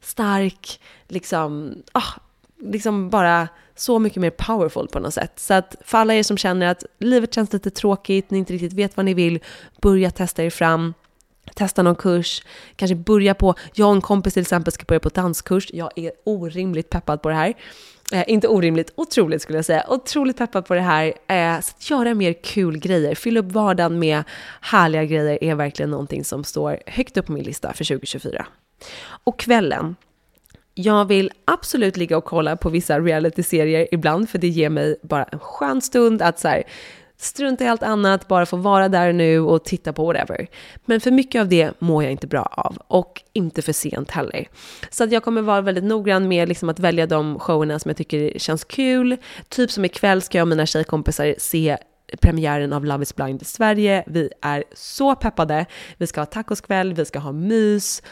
stark, 0.01 0.79
liksom, 1.07 1.75
ah, 1.91 2.13
liksom 2.59 3.09
bara 3.09 3.47
så 3.75 3.99
mycket 3.99 4.21
mer 4.21 4.29
powerful 4.29 4.87
på 4.87 4.99
något 4.99 5.13
sätt. 5.13 5.39
Så 5.39 5.53
att 5.53 5.75
för 5.81 5.97
alla 5.97 6.13
er 6.13 6.23
som 6.23 6.37
känner 6.37 6.67
att 6.67 6.85
livet 6.99 7.33
känns 7.33 7.53
lite 7.53 7.69
tråkigt, 7.69 8.31
ni 8.31 8.37
inte 8.37 8.53
riktigt 8.53 8.73
vet 8.73 8.97
vad 8.97 9.05
ni 9.05 9.13
vill, 9.13 9.39
börja 9.81 10.11
testa 10.11 10.43
er 10.43 10.49
fram. 10.49 10.93
Testa 11.55 11.83
någon 11.83 11.95
kurs, 11.95 12.43
kanske 12.75 12.95
börja 12.95 13.33
på, 13.33 13.55
jag 13.73 13.89
och 13.89 13.95
en 13.95 14.01
kompis 14.01 14.33
till 14.33 14.41
exempel 14.41 14.73
ska 14.73 14.85
börja 14.85 14.99
på 14.99 15.09
danskurs, 15.09 15.69
jag 15.73 15.89
är 15.95 16.11
orimligt 16.23 16.89
peppad 16.89 17.21
på 17.21 17.29
det 17.29 17.35
här. 17.35 17.53
Eh, 18.11 18.23
inte 18.27 18.47
orimligt, 18.47 18.93
otroligt 18.95 19.41
skulle 19.41 19.57
jag 19.57 19.65
säga. 19.65 19.85
Otroligt 19.87 20.37
peppad 20.37 20.65
på 20.65 20.73
det 20.73 20.81
här. 20.81 21.05
Eh, 21.27 21.59
så 21.61 21.73
att 21.77 21.89
göra 21.89 22.13
mer 22.13 22.33
kul 22.43 22.77
grejer, 22.77 23.15
fylla 23.15 23.39
upp 23.39 23.51
vardagen 23.51 23.99
med 23.99 24.23
härliga 24.61 25.05
grejer 25.05 25.43
är 25.43 25.55
verkligen 25.55 25.91
någonting 25.91 26.23
som 26.23 26.43
står 26.43 26.79
högt 26.85 27.17
upp 27.17 27.25
på 27.25 27.31
min 27.31 27.43
lista 27.43 27.73
för 27.73 27.85
2024. 27.85 28.45
Och 29.23 29.39
kvällen, 29.39 29.95
jag 30.81 31.05
vill 31.05 31.31
absolut 31.45 31.97
ligga 31.97 32.17
och 32.17 32.25
kolla 32.25 32.55
på 32.55 32.69
vissa 32.69 32.99
realityserier 32.99 33.87
ibland, 33.91 34.29
för 34.29 34.37
det 34.37 34.47
ger 34.47 34.69
mig 34.69 34.95
bara 35.01 35.23
en 35.23 35.39
skön 35.39 35.81
stund 35.81 36.21
att 36.21 36.39
så 36.39 36.47
här, 36.47 36.63
strunta 37.17 37.63
i 37.63 37.67
allt 37.67 37.83
annat, 37.83 38.27
bara 38.27 38.45
få 38.45 38.57
vara 38.57 38.89
där 38.89 39.13
nu 39.13 39.39
och 39.39 39.63
titta 39.65 39.93
på 39.93 40.05
whatever. 40.05 40.47
Men 40.85 41.01
för 41.01 41.11
mycket 41.11 41.41
av 41.41 41.47
det 41.47 41.71
mår 41.79 42.03
jag 42.03 42.11
inte 42.11 42.27
bra 42.27 42.41
av 42.41 42.77
och 42.87 43.21
inte 43.33 43.61
för 43.61 43.73
sent 43.73 44.11
heller. 44.11 44.47
Så 44.89 45.03
att 45.03 45.11
jag 45.11 45.23
kommer 45.23 45.41
vara 45.41 45.61
väldigt 45.61 45.83
noggrann 45.83 46.27
med 46.27 46.49
liksom 46.49 46.69
att 46.69 46.79
välja 46.79 47.07
de 47.07 47.39
showerna 47.39 47.79
som 47.79 47.89
jag 47.89 47.97
tycker 47.97 48.39
känns 48.39 48.63
kul. 48.63 49.17
Typ 49.49 49.71
som 49.71 49.85
ikväll 49.85 50.21
ska 50.21 50.37
jag 50.37 50.43
och 50.43 50.47
mina 50.47 50.65
tjejkompisar 50.65 51.35
se 51.37 51.77
premiären 52.21 52.73
av 52.73 52.85
Love 52.85 53.03
is 53.03 53.15
blind 53.15 53.41
i 53.41 53.45
Sverige. 53.45 54.03
Vi 54.07 54.29
är 54.41 54.63
så 54.73 55.15
peppade. 55.15 55.65
Vi 55.97 56.07
ska 56.07 56.21
ha 56.21 56.25
tacoskväll, 56.25 56.93
vi 56.93 57.05
ska 57.05 57.19
ha 57.19 57.31
mys, 57.31 58.03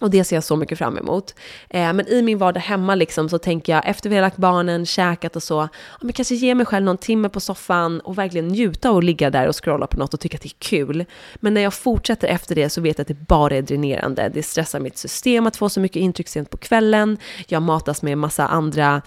och 0.00 0.10
det 0.10 0.24
ser 0.24 0.36
jag 0.36 0.44
så 0.44 0.56
mycket 0.56 0.78
fram 0.78 0.98
emot. 0.98 1.34
Eh, 1.70 1.92
men 1.92 2.08
i 2.08 2.22
min 2.22 2.38
vardag 2.38 2.60
hemma 2.60 2.94
liksom 2.94 3.28
så 3.28 3.38
tänker 3.38 3.72
jag 3.72 3.88
efter 3.88 4.10
vi 4.10 4.16
har 4.16 4.22
lagt 4.22 4.36
barnen, 4.36 4.86
käkat 4.86 5.36
och 5.36 5.42
så, 5.42 5.54
ja, 5.54 5.68
men 6.00 6.12
kanske 6.12 6.34
ge 6.34 6.54
mig 6.54 6.66
själv 6.66 6.84
någon 6.84 6.98
timme 6.98 7.28
på 7.28 7.40
soffan 7.40 8.00
och 8.00 8.18
verkligen 8.18 8.48
njuta 8.48 8.90
och 8.90 9.02
ligga 9.02 9.30
där 9.30 9.48
och 9.48 9.64
scrolla 9.64 9.86
på 9.86 9.98
något 9.98 10.14
och 10.14 10.20
tycka 10.20 10.36
att 10.36 10.42
det 10.42 10.48
är 10.48 10.58
kul. 10.58 11.04
Men 11.36 11.54
när 11.54 11.60
jag 11.60 11.74
fortsätter 11.74 12.28
efter 12.28 12.54
det 12.54 12.70
så 12.70 12.80
vet 12.80 12.98
jag 12.98 13.02
att 13.04 13.08
det 13.08 13.26
bara 13.26 13.56
är 13.56 13.62
dränerande. 13.62 14.30
Det 14.34 14.42
stressar 14.42 14.80
mitt 14.80 14.98
system 14.98 15.46
att 15.46 15.56
få 15.56 15.68
så 15.68 15.80
mycket 15.80 16.00
intryck 16.00 16.28
sent 16.28 16.50
på 16.50 16.56
kvällen. 16.56 17.18
Jag 17.48 17.62
matas 17.62 18.02
med 18.02 18.18
massa 18.18 18.46
andra 18.46 19.02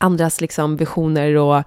andras 0.00 0.40
liksom 0.40 0.76
visioner 0.76 1.36
och 1.36 1.62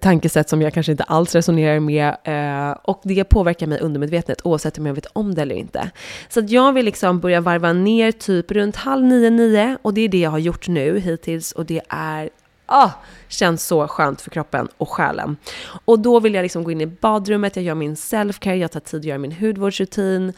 tankesätt 0.00 0.48
som 0.48 0.62
jag 0.62 0.74
kanske 0.74 0.92
inte 0.92 1.04
alls 1.04 1.34
resonerar 1.34 1.80
med. 1.80 2.16
Eh, 2.24 2.76
och 2.82 3.00
det 3.04 3.24
påverkar 3.24 3.66
mig 3.66 3.80
undermedvetet 3.80 4.46
oavsett 4.46 4.78
om 4.78 4.86
jag 4.86 4.94
vet 4.94 5.06
om 5.12 5.34
det 5.34 5.42
eller 5.42 5.54
inte. 5.54 5.90
Så 6.28 6.40
att 6.40 6.50
jag 6.50 6.72
vill 6.72 6.84
liksom 6.84 7.20
börja 7.20 7.40
varva 7.40 7.72
ner 7.72 8.12
typ 8.12 8.50
runt 8.50 8.76
halv 8.76 9.04
nio, 9.04 9.30
nio 9.30 9.78
och 9.82 9.94
det 9.94 10.00
är 10.00 10.08
det 10.08 10.20
jag 10.20 10.30
har 10.30 10.38
gjort 10.38 10.68
nu 10.68 10.98
hittills 10.98 11.52
och 11.52 11.66
det 11.66 11.80
är 11.88 12.30
Ah, 12.66 12.90
känns 13.28 13.66
så 13.66 13.88
skönt 13.88 14.20
för 14.20 14.30
kroppen 14.30 14.68
och 14.78 14.88
själen. 14.88 15.36
Och 15.84 15.98
då 15.98 16.20
vill 16.20 16.34
jag 16.34 16.42
liksom 16.42 16.64
gå 16.64 16.70
in 16.70 16.80
i 16.80 16.86
badrummet, 16.86 17.56
jag 17.56 17.64
gör 17.64 17.74
min 17.74 17.96
selfcare, 17.96 18.56
jag 18.56 18.70
tar 18.70 18.80
tid 18.80 19.00
att 19.00 19.04
göra 19.04 19.18
min 19.18 19.32
hudvårdsrutin, 19.32 20.32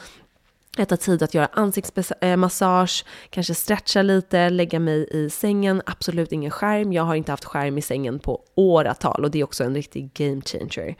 jag 0.76 0.88
tar 0.88 0.96
tid 0.96 1.22
att 1.22 1.34
göra 1.34 1.48
ansiktsmassage, 1.52 3.04
eh, 3.06 3.28
kanske 3.30 3.54
stretcha 3.54 4.02
lite, 4.02 4.50
lägga 4.50 4.80
mig 4.80 5.08
i 5.10 5.30
sängen. 5.30 5.82
Absolut 5.86 6.32
ingen 6.32 6.50
skärm. 6.50 6.92
Jag 6.92 7.02
har 7.02 7.14
inte 7.14 7.32
haft 7.32 7.44
skärm 7.44 7.78
i 7.78 7.82
sängen 7.82 8.18
på 8.18 8.40
åratal 8.54 9.24
och 9.24 9.30
det 9.30 9.40
är 9.40 9.44
också 9.44 9.64
en 9.64 9.74
riktig 9.74 10.10
game 10.14 10.40
changer. 10.40 10.96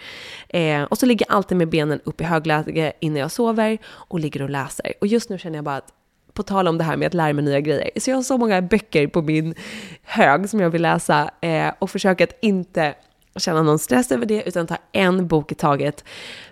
Eh, 0.48 0.82
och 0.82 0.98
så 0.98 1.06
ligger 1.06 1.26
jag 1.28 1.36
alltid 1.36 1.58
med 1.58 1.68
benen 1.68 2.00
upp 2.04 2.20
i 2.20 2.24
högläge 2.24 2.92
innan 3.00 3.18
jag 3.18 3.30
sover 3.30 3.78
och 3.86 4.20
ligger 4.20 4.42
och 4.42 4.50
läser. 4.50 4.92
Och 5.00 5.06
just 5.06 5.30
nu 5.30 5.38
känner 5.38 5.56
jag 5.56 5.64
bara 5.64 5.76
att 5.76 5.92
på 6.32 6.42
tal 6.42 6.68
om 6.68 6.78
det 6.78 6.84
här 6.84 6.96
med 6.96 7.06
att 7.06 7.14
lära 7.14 7.32
mig 7.32 7.44
nya 7.44 7.60
grejer. 7.60 7.90
Så 8.00 8.10
jag 8.10 8.16
har 8.16 8.22
så 8.22 8.38
många 8.38 8.62
böcker 8.62 9.06
på 9.06 9.22
min 9.22 9.54
hög 10.02 10.48
som 10.48 10.60
jag 10.60 10.70
vill 10.70 10.82
läsa 10.82 11.30
eh, 11.40 11.72
och 11.78 11.90
försöker 11.90 12.24
att 12.24 12.38
inte 12.42 12.94
känna 13.36 13.62
någon 13.62 13.78
stress 13.78 14.12
över 14.12 14.26
det, 14.26 14.48
utan 14.48 14.66
ta 14.66 14.76
en 14.92 15.26
bok 15.26 15.52
i 15.52 15.54
taget. 15.54 16.04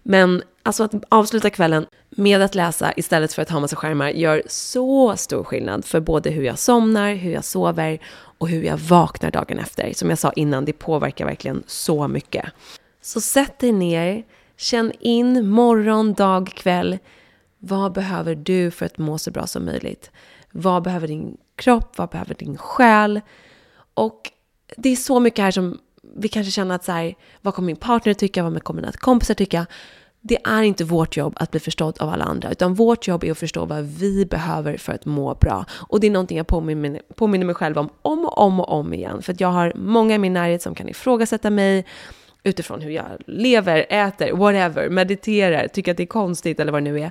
Men 0.03 0.43
alltså 0.63 0.85
att 0.85 0.95
avsluta 1.09 1.51
kvällen 1.51 1.87
med 2.17 2.43
att 2.43 2.55
läsa 2.55 2.93
istället 2.97 3.33
för 3.33 3.43
att 3.43 3.51
ha 3.51 3.61
massa 3.61 3.77
skärmar 3.77 4.09
gör 4.09 4.43
så 4.47 5.17
stor 5.17 5.45
skillnad 5.45 5.85
för 5.85 6.01
både 6.01 6.31
hur 6.31 6.43
jag 6.43 6.59
somnar, 6.59 7.15
hur 7.15 7.33
jag 7.33 7.45
sover 7.45 7.99
och 8.39 8.49
hur 8.49 8.63
jag 8.63 8.77
vaknar 8.77 9.31
dagen 9.31 9.59
efter. 9.59 9.93
Som 9.93 10.11
jag 10.11 10.19
sa 10.19 10.33
innan, 10.33 10.65
det 10.65 10.73
påverkar 10.73 11.25
verkligen 11.25 11.63
så 11.67 12.09
mycket. 12.09 12.45
Så 13.03 13.21
sätt 13.21 13.59
dig 13.59 13.73
ner, 13.73 14.25
känn 14.57 14.93
in 15.01 15.49
morgon, 15.49 16.15
dag, 16.15 16.53
kväll. 16.55 16.99
Vad 17.59 17.93
behöver 17.93 18.35
du 18.35 18.71
för 18.71 18.87
att 18.87 18.99
må 18.99 19.19
så 19.19 19.31
bra 19.31 19.47
som 19.47 19.65
möjligt? 19.65 20.11
Vad 20.51 20.83
behöver 20.83 21.09
din 21.09 21.37
kropp? 21.57 21.99
Vad 21.99 22.09
behöver 22.09 22.35
din 22.35 22.59
själ? 22.59 23.21
Och 23.95 24.31
det 24.77 24.89
är 24.89 24.97
så 24.97 25.21
mycket 25.21 25.43
här 25.45 25.51
som 25.51 25.79
vi 26.17 26.29
kanske 26.29 26.51
känner 26.51 26.75
att 26.75 26.85
så 26.85 26.93
här, 26.93 27.15
vad 27.41 27.55
kommer 27.55 27.67
min 27.67 27.77
partner 27.77 28.15
tycka, 28.15 28.43
vad 28.43 28.65
kommer 28.65 28.81
mina 28.81 28.93
kompisar 28.93 29.35
tycka? 29.35 29.67
Det 30.25 30.39
är 30.45 30.63
inte 30.63 30.85
vårt 30.85 31.17
jobb 31.17 31.37
att 31.37 31.51
bli 31.51 31.61
förstådd 31.61 31.97
av 32.01 32.09
alla 32.09 32.25
andra, 32.25 32.51
utan 32.51 32.75
vårt 32.75 33.09
jobb 33.09 33.25
är 33.25 33.31
att 33.31 33.39
förstå 33.39 33.65
vad 33.65 33.85
vi 33.85 34.27
behöver 34.27 34.77
för 34.77 34.93
att 34.93 35.05
må 35.05 35.35
bra. 35.35 35.65
Och 35.89 36.01
det 36.01 36.07
är 36.07 36.11
någonting 36.11 36.37
jag 36.37 36.47
påminner, 36.47 37.03
påminner 37.15 37.47
mig 37.47 37.55
själv 37.55 37.79
om 37.79 37.89
om 38.03 38.25
och 38.25 38.39
om 38.39 38.61
och 38.61 38.73
om 38.73 38.95
igen, 38.95 39.23
för 39.23 39.33
att 39.33 39.41
jag 39.41 39.49
har 39.49 39.73
många 39.77 40.15
i 40.15 40.19
min 40.19 40.33
närhet 40.33 40.63
som 40.63 40.75
kan 40.75 40.89
ifrågasätta 40.89 41.51
mig 41.51 41.87
utifrån 42.43 42.81
hur 42.81 42.91
jag 42.91 43.07
lever, 43.27 43.87
äter, 43.89 44.33
whatever, 44.33 44.89
mediterar, 44.89 45.69
tycker 45.69 45.91
att 45.91 45.97
det 45.97 46.03
är 46.03 46.07
konstigt 46.07 46.61
eller 46.61 46.73
vad 46.73 46.85
det 46.85 46.91
nu 46.91 47.01
är. 47.01 47.11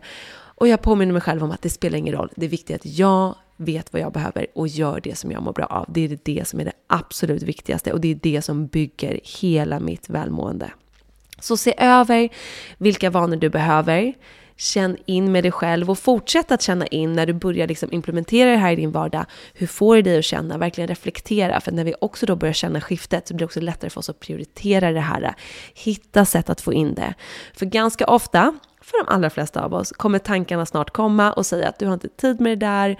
Och 0.55 0.67
jag 0.67 0.81
påminner 0.81 1.13
mig 1.13 1.21
själv 1.21 1.43
om 1.43 1.51
att 1.51 1.61
det 1.61 1.69
spelar 1.69 1.97
ingen 1.97 2.15
roll. 2.15 2.29
Det 2.35 2.45
är 2.45 2.49
viktigt 2.49 2.75
att 2.75 2.85
jag 2.85 3.35
vet 3.57 3.93
vad 3.93 4.01
jag 4.01 4.13
behöver 4.13 4.47
och 4.55 4.67
gör 4.67 5.01
det 5.03 5.17
som 5.17 5.31
jag 5.31 5.43
mår 5.43 5.53
bra 5.53 5.65
av. 5.65 5.85
Det 5.89 6.05
är 6.05 6.19
det 6.23 6.47
som 6.47 6.59
är 6.59 6.65
det 6.65 6.73
absolut 6.87 7.43
viktigaste 7.43 7.93
och 7.93 8.01
det 8.01 8.11
är 8.11 8.19
det 8.21 8.41
som 8.41 8.67
bygger 8.67 9.19
hela 9.41 9.79
mitt 9.79 10.09
välmående. 10.09 10.71
Så 11.41 11.57
se 11.57 11.73
över 11.77 12.29
vilka 12.77 13.09
vanor 13.09 13.35
du 13.35 13.49
behöver. 13.49 14.13
Känn 14.57 14.97
in 15.05 15.31
med 15.31 15.43
dig 15.43 15.51
själv 15.51 15.89
och 15.89 15.99
fortsätt 15.99 16.51
att 16.51 16.61
känna 16.61 16.87
in 16.87 17.13
när 17.13 17.25
du 17.25 17.33
börjar 17.33 17.67
liksom 17.67 17.93
implementera 17.93 18.51
det 18.51 18.57
här 18.57 18.71
i 18.71 18.75
din 18.75 18.91
vardag. 18.91 19.25
Hur 19.53 19.67
får 19.67 19.95
det 19.95 20.01
dig 20.01 20.17
att 20.17 20.25
känna? 20.25 20.57
Verkligen 20.57 20.87
reflektera. 20.87 21.61
För 21.61 21.71
när 21.71 21.83
vi 21.83 21.93
också 22.01 22.25
då 22.25 22.35
börjar 22.35 22.53
känna 22.53 22.81
skiftet 22.81 23.27
så 23.27 23.33
blir 23.33 23.39
det 23.39 23.45
också 23.45 23.59
lättare 23.59 23.89
för 23.89 23.99
oss 23.99 24.09
att 24.09 24.19
prioritera 24.19 24.91
det 24.91 24.99
här. 24.99 25.35
Hitta 25.73 26.25
sätt 26.25 26.49
att 26.49 26.61
få 26.61 26.73
in 26.73 26.93
det. 26.93 27.13
För 27.53 27.65
ganska 27.65 28.05
ofta, 28.05 28.53
för 28.81 29.05
de 29.05 29.13
allra 29.13 29.29
flesta 29.29 29.63
av 29.63 29.73
oss, 29.73 29.91
kommer 29.91 30.19
tankarna 30.19 30.65
snart 30.65 30.89
komma 30.89 31.33
och 31.33 31.45
säga 31.45 31.69
att 31.69 31.79
du 31.79 31.85
har 31.85 31.93
inte 31.93 32.09
tid 32.09 32.41
med 32.41 32.51
det 32.51 32.65
där, 32.65 32.97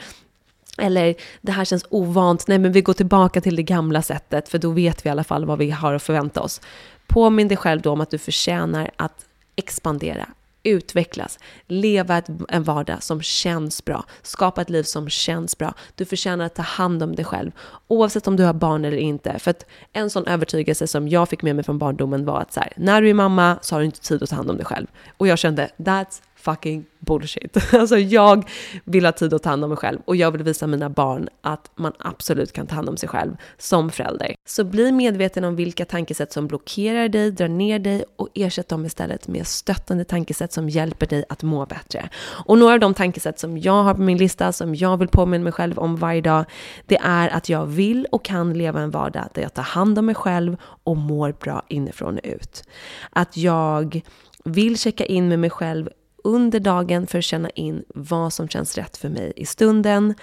eller 0.77 1.15
det 1.41 1.51
här 1.51 1.65
känns 1.65 1.86
ovant, 1.89 2.47
nej 2.47 2.60
men 2.60 2.71
vi 2.71 2.81
går 2.81 2.93
tillbaka 2.93 3.41
till 3.41 3.55
det 3.55 3.63
gamla 3.63 4.01
sättet 4.01 4.49
för 4.49 4.57
då 4.57 4.71
vet 4.71 5.05
vi 5.05 5.07
i 5.07 5.12
alla 5.12 5.23
fall 5.23 5.45
vad 5.45 5.57
vi 5.60 5.71
har 5.71 5.93
att 5.93 6.03
förvänta 6.03 6.41
oss. 6.41 6.62
Påminn 7.07 7.47
dig 7.47 7.57
själv 7.57 7.81
då 7.81 7.91
om 7.91 8.01
att 8.01 8.10
du 8.10 8.17
förtjänar 8.17 8.91
att 8.95 9.25
expandera, 9.55 10.27
utvecklas, 10.63 11.39
leva 11.67 12.17
ett, 12.17 12.29
en 12.49 12.63
vardag 12.63 13.03
som 13.03 13.21
känns 13.21 13.86
bra, 13.86 14.05
skapa 14.21 14.62
ett 14.62 14.69
liv 14.69 14.84
som 14.84 15.10
känns 15.10 15.57
bra. 15.57 15.73
Du 15.95 16.05
förtjänar 16.05 16.45
att 16.45 16.55
ta 16.55 16.62
hand 16.62 17.03
om 17.03 17.15
dig 17.15 17.25
själv, 17.25 17.51
oavsett 17.88 18.27
om 18.27 18.36
du 18.36 18.43
har 18.43 18.53
barn 18.53 18.86
eller 18.86 18.97
inte. 18.97 19.39
För 19.39 19.51
att 19.51 19.65
en 19.93 20.10
sån 20.10 20.27
övertygelse 20.27 20.88
som 20.88 21.07
jag 21.07 21.29
fick 21.29 21.41
med 21.41 21.55
mig 21.55 21.65
från 21.65 21.77
barndomen 21.77 22.25
var 22.25 22.41
att 22.41 22.53
så 22.53 22.60
här, 22.60 22.73
när 22.75 23.01
du 23.01 23.10
är 23.10 23.13
mamma 23.13 23.60
så 23.62 23.75
har 23.75 23.79
du 23.79 23.86
inte 23.86 24.01
tid 24.01 24.23
att 24.23 24.29
ta 24.29 24.36
hand 24.36 24.49
om 24.49 24.57
dig 24.57 24.65
själv. 24.65 24.88
Och 25.17 25.27
jag 25.27 25.39
kände, 25.39 25.69
that's 25.77 26.21
fucking 26.41 26.86
bullshit. 26.99 27.58
Alltså 27.73 27.97
jag 27.97 28.49
vill 28.86 29.06
ha 29.06 29.12
tid 29.12 29.34
att 29.34 29.43
ta 29.43 29.49
hand 29.49 29.63
om 29.63 29.69
mig 29.69 29.77
själv 29.77 29.99
och 30.06 30.15
jag 30.15 30.32
vill 30.32 30.43
visa 30.43 30.67
mina 30.67 30.89
barn 30.89 31.30
att 31.41 31.71
man 31.75 31.93
absolut 31.99 32.51
kan 32.51 32.67
ta 32.67 32.75
hand 32.75 32.89
om 32.89 32.97
sig 32.97 33.10
själv 33.10 33.36
som 33.58 33.89
förälder. 33.89 34.36
Så 34.47 34.63
bli 34.63 34.91
medveten 34.91 35.43
om 35.43 35.56
vilka 35.56 35.86
tankesätt 35.86 36.34
som 36.34 36.47
blockerar 36.47 37.10
dig, 37.10 37.32
drar 37.32 37.47
ner 37.47 37.80
dig 37.80 38.04
och 38.15 38.30
ersätt 38.34 38.69
dem 38.69 38.86
istället 38.86 39.27
med 39.27 39.47
stöttande 39.47 40.04
tankesätt 40.04 40.54
som 40.54 40.69
hjälper 40.69 41.06
dig 41.06 41.23
att 41.30 41.43
må 41.43 41.65
bättre. 41.65 42.10
Och 42.45 42.58
några 42.58 42.73
av 42.73 42.80
de 42.80 42.93
tankesätt 42.93 43.39
som 43.39 43.58
jag 43.58 43.84
har 43.84 43.93
på 43.93 44.01
min 44.01 44.17
lista, 44.17 44.51
som 44.51 44.75
jag 44.75 44.97
vill 44.97 45.08
påminna 45.08 45.43
mig 45.43 45.54
själv 45.54 45.80
om 45.80 45.95
varje 45.95 46.21
dag, 46.21 46.45
det 46.86 46.99
är 47.04 47.30
att 47.30 47.49
jag 47.49 47.65
vill 47.65 48.08
och 48.12 48.25
kan 48.25 48.54
leva 48.54 48.82
en 48.82 48.91
vardag 48.91 49.30
där 49.34 49.41
jag 49.41 49.54
tar 49.54 49.63
hand 49.63 49.99
om 49.99 50.06
mig 50.06 50.15
själv 50.15 50.58
och 50.63 50.97
mår 50.97 51.34
bra 51.39 51.62
inifrån 51.67 52.17
och 52.17 52.25
ut. 52.25 52.63
Att 53.10 53.38
jag 53.38 54.01
vill 54.43 54.77
checka 54.77 55.06
in 55.06 55.27
med 55.27 55.39
mig 55.39 55.49
själv 55.49 55.89
under 56.23 56.60
dagen 56.60 57.07
för 57.07 57.17
att 57.17 57.23
känna 57.23 57.49
in 57.49 57.84
vad 57.88 58.34
som 58.34 58.47
känns 58.49 58.77
rätt 58.77 58.97
för 58.97 59.10
mig 59.10 59.34
i 59.36 59.45
stunden. 59.45 60.15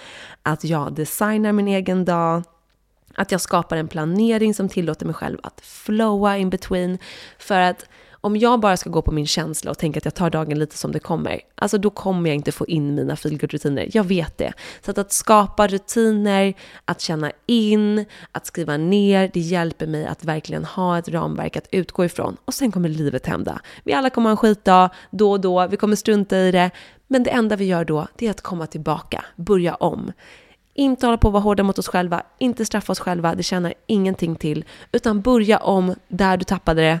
Att 0.43 0.63
jag 0.63 0.93
designar 0.93 1.51
min 1.51 1.67
egen 1.67 2.05
dag. 2.05 2.43
Att 3.15 3.31
jag 3.31 3.41
skapar 3.41 3.77
en 3.77 3.87
planering 3.87 4.53
som 4.53 4.69
tillåter 4.69 5.05
mig 5.05 5.15
själv 5.15 5.37
att 5.43 5.61
flowa 5.61 6.37
in 6.37 6.49
between. 6.49 6.97
För 7.39 7.59
att 7.59 7.88
om 8.21 8.37
jag 8.37 8.59
bara 8.59 8.77
ska 8.77 8.89
gå 8.89 9.01
på 9.01 9.11
min 9.11 9.27
känsla 9.27 9.71
och 9.71 9.77
tänka 9.77 9.97
att 9.97 10.05
jag 10.05 10.15
tar 10.15 10.29
dagen 10.29 10.59
lite 10.59 10.77
som 10.77 10.91
det 10.91 10.99
kommer, 10.99 11.41
alltså 11.55 11.77
då 11.77 11.89
kommer 11.89 12.29
jag 12.29 12.35
inte 12.35 12.51
få 12.51 12.67
in 12.67 12.95
mina 12.95 13.15
feelgood-rutiner. 13.15 13.89
Jag 13.93 14.03
vet 14.03 14.37
det. 14.37 14.53
Så 14.85 14.91
att, 14.91 14.97
att 14.97 15.11
skapa 15.11 15.67
rutiner, 15.67 16.53
att 16.85 17.01
känna 17.01 17.31
in, 17.45 18.05
att 18.31 18.45
skriva 18.45 18.77
ner, 18.77 19.31
det 19.33 19.39
hjälper 19.39 19.87
mig 19.87 20.05
att 20.05 20.23
verkligen 20.23 20.65
ha 20.65 20.97
ett 20.97 21.09
ramverk 21.09 21.57
att 21.57 21.67
utgå 21.71 22.05
ifrån. 22.05 22.37
Och 22.45 22.53
sen 22.53 22.71
kommer 22.71 22.89
livet 22.89 23.25
hända. 23.25 23.59
Vi 23.83 23.93
alla 23.93 24.09
kommer 24.09 24.29
ha 24.29 24.31
en 24.31 24.37
skitdag, 24.37 24.89
då 25.11 25.31
och 25.31 25.39
då, 25.39 25.67
vi 25.67 25.77
kommer 25.77 25.95
strunta 25.95 26.37
i 26.37 26.51
det. 26.51 26.71
Men 27.07 27.23
det 27.23 27.29
enda 27.29 27.55
vi 27.55 27.65
gör 27.65 27.85
då, 27.85 28.07
det 28.15 28.27
är 28.27 28.31
att 28.31 28.41
komma 28.41 28.67
tillbaka, 28.67 29.25
börja 29.35 29.75
om. 29.75 30.11
Inte 30.73 31.05
hålla 31.05 31.17
på 31.17 31.27
att 31.27 31.33
vara 31.33 31.43
hårda 31.43 31.63
mot 31.63 31.79
oss 31.79 31.87
själva, 31.87 32.23
inte 32.37 32.65
straffa 32.65 32.91
oss 32.91 32.99
själva, 32.99 33.35
det 33.35 33.43
tjänar 33.43 33.73
ingenting 33.87 34.35
till. 34.35 34.65
Utan 34.91 35.21
börja 35.21 35.57
om 35.57 35.95
där 36.07 36.37
du 36.37 36.43
tappade 36.43 36.81
det, 36.81 36.99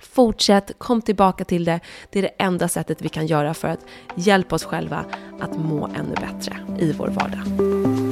Fortsätt, 0.00 0.72
kom 0.78 1.02
tillbaka 1.02 1.44
till 1.44 1.64
det. 1.64 1.80
Det 2.10 2.18
är 2.18 2.22
det 2.22 2.28
enda 2.38 2.68
sättet 2.68 3.02
vi 3.02 3.08
kan 3.08 3.26
göra 3.26 3.54
för 3.54 3.68
att 3.68 3.80
hjälpa 4.14 4.54
oss 4.54 4.64
själva 4.64 5.04
att 5.40 5.58
må 5.58 5.86
ännu 5.86 6.14
bättre 6.14 6.56
i 6.78 6.92
vår 6.92 7.08
vardag. 7.08 8.07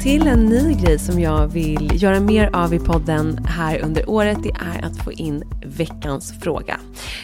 Till 0.00 0.26
en 0.26 0.46
ny 0.46 0.74
grej 0.74 0.98
som 0.98 1.20
jag 1.20 1.46
vill 1.46 2.02
göra 2.02 2.20
mer 2.20 2.50
av 2.52 2.74
i 2.74 2.78
podden 2.78 3.44
här 3.44 3.84
under 3.84 4.10
året. 4.10 4.38
Det 4.42 4.50
är 4.50 4.84
att 4.84 5.04
få 5.04 5.12
in 5.12 5.44
veckans 5.66 6.34
fråga. 6.40 6.80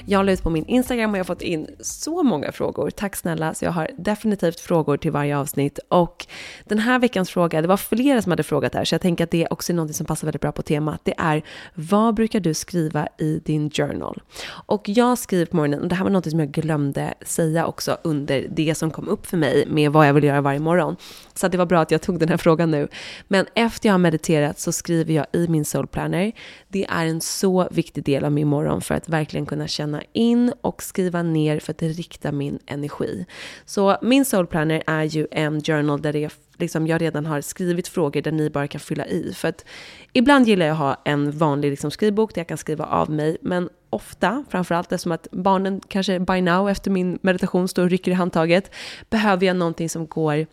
Jag 0.06 0.26
la 0.26 0.32
ut 0.32 0.42
på 0.42 0.50
min 0.50 0.66
Instagram 0.66 1.10
och 1.10 1.16
jag 1.16 1.24
har 1.24 1.26
fått 1.26 1.42
in 1.42 1.66
så 1.80 2.22
många 2.22 2.52
frågor. 2.52 2.90
Tack 2.90 3.16
snälla, 3.16 3.54
så 3.54 3.64
jag 3.64 3.72
har 3.72 3.90
definitivt 3.98 4.60
frågor 4.60 4.96
till 4.96 5.10
varje 5.10 5.38
avsnitt. 5.38 5.78
Och 5.88 6.26
den 6.64 6.78
här 6.78 6.98
veckans 6.98 7.30
fråga, 7.30 7.62
det 7.62 7.68
var 7.68 7.76
flera 7.76 8.22
som 8.22 8.32
hade 8.32 8.42
frågat 8.42 8.74
här, 8.74 8.84
så 8.84 8.94
jag 8.94 9.02
tänker 9.02 9.24
att 9.24 9.30
det 9.30 9.46
också 9.50 9.72
är 9.72 9.74
något 9.74 9.96
som 9.96 10.06
passar 10.06 10.26
väldigt 10.26 10.42
bra 10.42 10.52
på 10.52 10.62
temat. 10.62 11.00
Det 11.04 11.14
är, 11.18 11.42
vad 11.74 12.14
brukar 12.14 12.40
du 12.40 12.54
skriva 12.54 13.08
i 13.18 13.40
din 13.44 13.70
journal? 13.70 14.22
Och 14.48 14.88
jag 14.88 15.18
skriver 15.18 15.46
på 15.46 15.56
morgonen, 15.56 15.80
och 15.80 15.88
det 15.88 15.94
här 15.94 16.04
var 16.04 16.10
något 16.10 16.30
som 16.30 16.40
jag 16.40 16.50
glömde 16.50 17.14
säga 17.22 17.66
också 17.66 17.96
under 18.04 18.46
det 18.50 18.74
som 18.74 18.90
kom 18.90 19.08
upp 19.08 19.26
för 19.26 19.36
mig 19.36 19.64
med 19.66 19.92
vad 19.92 20.08
jag 20.08 20.14
vill 20.14 20.24
göra 20.24 20.40
varje 20.40 20.60
morgon. 20.60 20.96
Så 21.34 21.48
det 21.48 21.58
var 21.58 21.66
bra 21.66 21.80
att 21.80 21.90
jag 21.90 22.02
tog 22.02 22.18
den 22.18 22.28
här 22.28 22.36
frågan 22.36 22.65
nu. 22.66 22.88
Men 23.29 23.46
efter 23.55 23.88
jag 23.88 23.94
har 23.94 23.98
mediterat 23.98 24.59
så 24.59 24.72
skriver 24.72 25.14
jag 25.14 25.26
i 25.33 25.48
min 25.48 25.64
soul 25.64 25.87
planner. 25.87 26.33
Det 26.68 26.87
är 26.88 27.07
en 27.07 27.20
så 27.20 27.68
viktig 27.70 28.05
del 28.05 28.24
av 28.24 28.33
min 28.33 28.48
morgon 28.48 28.81
för 28.81 28.94
att 28.94 29.09
verkligen 29.09 29.46
kunna 29.46 29.68
känna 29.68 30.02
in 30.12 30.52
och 30.61 30.83
skriva 30.83 31.22
ner 31.22 31.61
för 31.61 31.72
att 31.72 31.83
rikta 31.83 32.33
min 32.33 32.59
energi. 32.66 33.26
Så 33.64 33.96
min 34.02 34.24
soul 34.24 34.46
planner 34.46 34.83
är 34.87 35.05
ju 35.05 35.26
en 35.31 35.61
journal 35.61 36.02
där 36.02 36.12
det 36.12 36.24
är 36.24 36.33
liksom 36.59 36.87
jag 36.87 37.02
redan 37.02 37.26
har 37.26 37.40
skrivit 37.40 37.88
frågor 37.88 38.22
där 38.22 38.33
ni 38.33 38.50
bara 38.50 38.68
kan 38.68 38.81
fylla 38.81 39.07
i. 39.07 39.33
För 39.35 39.48
att 39.48 39.64
ibland 40.12 40.48
gillar 40.48 40.66
jag 40.66 40.72
att 40.72 40.79
ha 40.79 41.02
en 41.05 41.31
vanlig 41.31 41.70
liksom 41.70 41.90
skrivbok 41.90 42.35
där 42.35 42.40
jag 42.40 42.48
kan 42.48 42.59
skriva 42.59 42.85
av 42.85 43.11
mig, 43.11 43.37
men 43.40 43.68
ofta, 43.90 44.44
framförallt 44.48 44.92
eftersom 44.92 45.12
att 45.12 45.29
barnen 45.31 45.81
kanske 45.88 46.20
by 46.20 46.40
now 46.40 46.70
efter 46.70 46.90
min 46.90 47.18
meditation 47.22 47.68
står 47.68 47.83
och 47.83 47.90
rycker 47.90 48.11
i 48.11 48.14
handtaget, 48.14 48.70
behöver 49.11 49.46
jag 49.46 49.57
någonting 49.57 49.88
som 49.88 50.07
går 50.07 50.46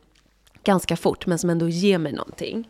ganska 0.63 0.95
fort, 0.95 1.25
men 1.25 1.39
som 1.39 1.49
ändå 1.49 1.69
ger 1.69 1.97
mig 1.97 2.13
någonting. 2.13 2.69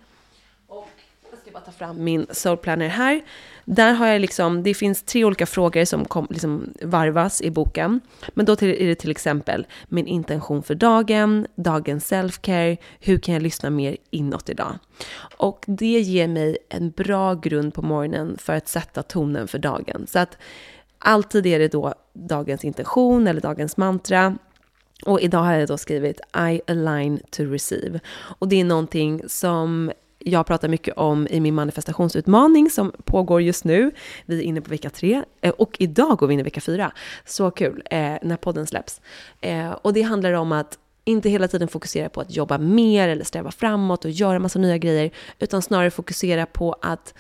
Och 0.67 0.89
jag 1.31 1.39
ska 1.39 1.51
bara 1.51 1.63
ta 1.63 1.71
fram 1.71 2.03
min 2.03 2.27
soul 2.31 2.57
planner 2.57 2.87
här. 2.87 3.21
Där 3.65 3.93
har 3.93 4.07
jag 4.07 4.21
liksom, 4.21 4.63
det 4.63 4.73
finns 4.73 5.03
tre 5.03 5.25
olika 5.25 5.45
frågor 5.45 5.85
som 5.85 6.05
kom, 6.05 6.27
liksom 6.29 6.73
varvas 6.81 7.41
i 7.41 7.51
boken. 7.51 8.01
Men 8.33 8.45
då 8.45 8.53
är 8.53 8.87
det 8.87 8.95
till 8.95 9.11
exempel 9.11 9.67
min 9.87 10.07
intention 10.07 10.63
för 10.63 10.75
dagen, 10.75 11.47
dagens 11.55 12.11
self-care, 12.11 12.77
hur 12.99 13.17
kan 13.17 13.33
jag 13.33 13.43
lyssna 13.43 13.69
mer 13.69 13.97
inåt 14.09 14.49
idag? 14.49 14.79
Och 15.37 15.63
det 15.67 15.99
ger 15.99 16.27
mig 16.27 16.57
en 16.69 16.91
bra 16.91 17.33
grund 17.33 17.73
på 17.73 17.81
morgonen 17.81 18.37
för 18.37 18.53
att 18.53 18.67
sätta 18.67 19.03
tonen 19.03 19.47
för 19.47 19.59
dagen. 19.59 20.07
Så 20.07 20.19
att 20.19 20.37
alltid 20.99 21.45
är 21.45 21.59
det 21.59 21.67
då 21.67 21.93
dagens 22.13 22.63
intention 22.63 23.27
eller 23.27 23.41
dagens 23.41 23.77
mantra. 23.77 24.37
Och 25.05 25.21
idag 25.21 25.39
har 25.39 25.53
jag 25.53 25.67
då 25.67 25.77
skrivit 25.77 26.21
I 26.51 26.61
align 26.67 27.19
to 27.29 27.43
receive. 27.43 27.99
Och 28.15 28.47
det 28.47 28.59
är 28.59 28.63
någonting 28.63 29.21
som 29.27 29.91
jag 30.25 30.45
pratar 30.45 30.67
mycket 30.67 30.97
om 30.97 31.27
i 31.27 31.39
min 31.39 31.55
manifestationsutmaning 31.55 32.69
som 32.69 32.91
pågår 33.03 33.41
just 33.41 33.63
nu. 33.63 33.91
Vi 34.25 34.39
är 34.39 34.43
inne 34.43 34.61
på 34.61 34.69
vecka 34.69 34.89
tre 34.89 35.23
eh, 35.41 35.51
och 35.51 35.75
idag 35.79 36.17
går 36.17 36.27
vi 36.27 36.33
in 36.33 36.39
i 36.39 36.43
vecka 36.43 36.61
fyra. 36.61 36.91
Så 37.25 37.51
kul 37.51 37.83
eh, 37.91 38.15
när 38.21 38.37
podden 38.37 38.67
släpps. 38.67 39.01
Eh, 39.41 39.71
och 39.71 39.93
det 39.93 40.01
handlar 40.01 40.33
om 40.33 40.51
att 40.51 40.79
inte 41.05 41.29
hela 41.29 41.47
tiden 41.47 41.67
fokusera 41.67 42.09
på 42.09 42.21
att 42.21 42.35
jobba 42.35 42.57
mer 42.57 43.09
eller 43.09 43.23
sträva 43.23 43.51
framåt 43.51 44.05
och 44.05 44.11
göra 44.11 44.39
massa 44.39 44.59
nya 44.59 44.77
grejer, 44.77 45.11
utan 45.39 45.61
snarare 45.61 45.91
fokusera 45.91 46.45
på 46.45 46.75
att 46.81 47.13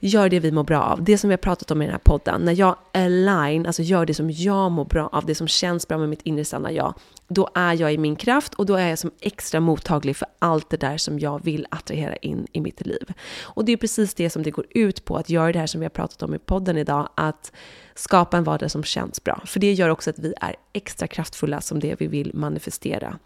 Gör 0.00 0.28
det 0.28 0.40
vi 0.40 0.52
mår 0.52 0.64
bra 0.64 0.82
av. 0.82 1.04
Det 1.04 1.18
som 1.18 1.28
vi 1.28 1.32
har 1.32 1.38
pratat 1.38 1.70
om 1.70 1.82
i 1.82 1.84
den 1.84 1.92
här 1.92 2.00
podden. 2.04 2.44
När 2.44 2.52
jag 2.52 2.76
align, 2.92 3.66
alltså 3.66 3.82
gör 3.82 4.06
det 4.06 4.14
som 4.14 4.30
jag 4.30 4.70
mår 4.70 4.84
bra 4.84 5.08
av, 5.12 5.26
det 5.26 5.34
som 5.34 5.48
känns 5.48 5.88
bra 5.88 5.98
med 5.98 6.08
mitt 6.08 6.22
inre 6.22 6.44
sanna 6.44 6.72
jag. 6.72 6.94
Då 7.28 7.48
är 7.54 7.74
jag 7.74 7.94
i 7.94 7.98
min 7.98 8.16
kraft 8.16 8.54
och 8.54 8.66
då 8.66 8.74
är 8.74 8.88
jag 8.88 8.98
som 8.98 9.10
extra 9.20 9.60
mottaglig 9.60 10.16
för 10.16 10.28
allt 10.38 10.70
det 10.70 10.76
där 10.76 10.96
som 10.96 11.18
jag 11.18 11.44
vill 11.44 11.66
attrahera 11.70 12.16
in 12.16 12.46
i 12.52 12.60
mitt 12.60 12.86
liv. 12.86 13.12
Och 13.40 13.64
det 13.64 13.72
är 13.72 13.76
precis 13.76 14.14
det 14.14 14.30
som 14.30 14.42
det 14.42 14.50
går 14.50 14.66
ut 14.70 15.04
på, 15.04 15.16
att 15.16 15.30
göra 15.30 15.52
det 15.52 15.58
här 15.58 15.66
som 15.66 15.80
vi 15.80 15.84
har 15.84 15.90
pratat 15.90 16.22
om 16.22 16.34
i 16.34 16.38
podden 16.38 16.78
idag, 16.78 17.08
att 17.14 17.52
skapa 17.94 18.36
en 18.36 18.44
vardag 18.44 18.70
som 18.70 18.84
känns 18.84 19.24
bra. 19.24 19.42
För 19.46 19.60
det 19.60 19.72
gör 19.72 19.88
också 19.88 20.10
att 20.10 20.18
vi 20.18 20.34
är 20.40 20.56
extra 20.72 21.06
kraftfulla 21.06 21.60
som 21.60 21.80
det 21.80 22.00
vi 22.00 22.06
vill 22.06 22.30
manifestera. 22.34 23.18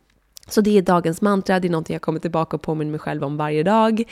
Så 0.48 0.60
det 0.60 0.78
är 0.78 0.82
dagens 0.82 1.20
mantra, 1.20 1.60
det 1.60 1.68
är 1.68 1.70
någonting 1.70 1.94
jag 1.94 2.02
kommer 2.02 2.20
tillbaka 2.20 2.56
och 2.56 2.62
påminner 2.62 2.90
mig 2.90 3.00
själv 3.00 3.24
om 3.24 3.36
varje 3.36 3.62
dag. 3.62 4.02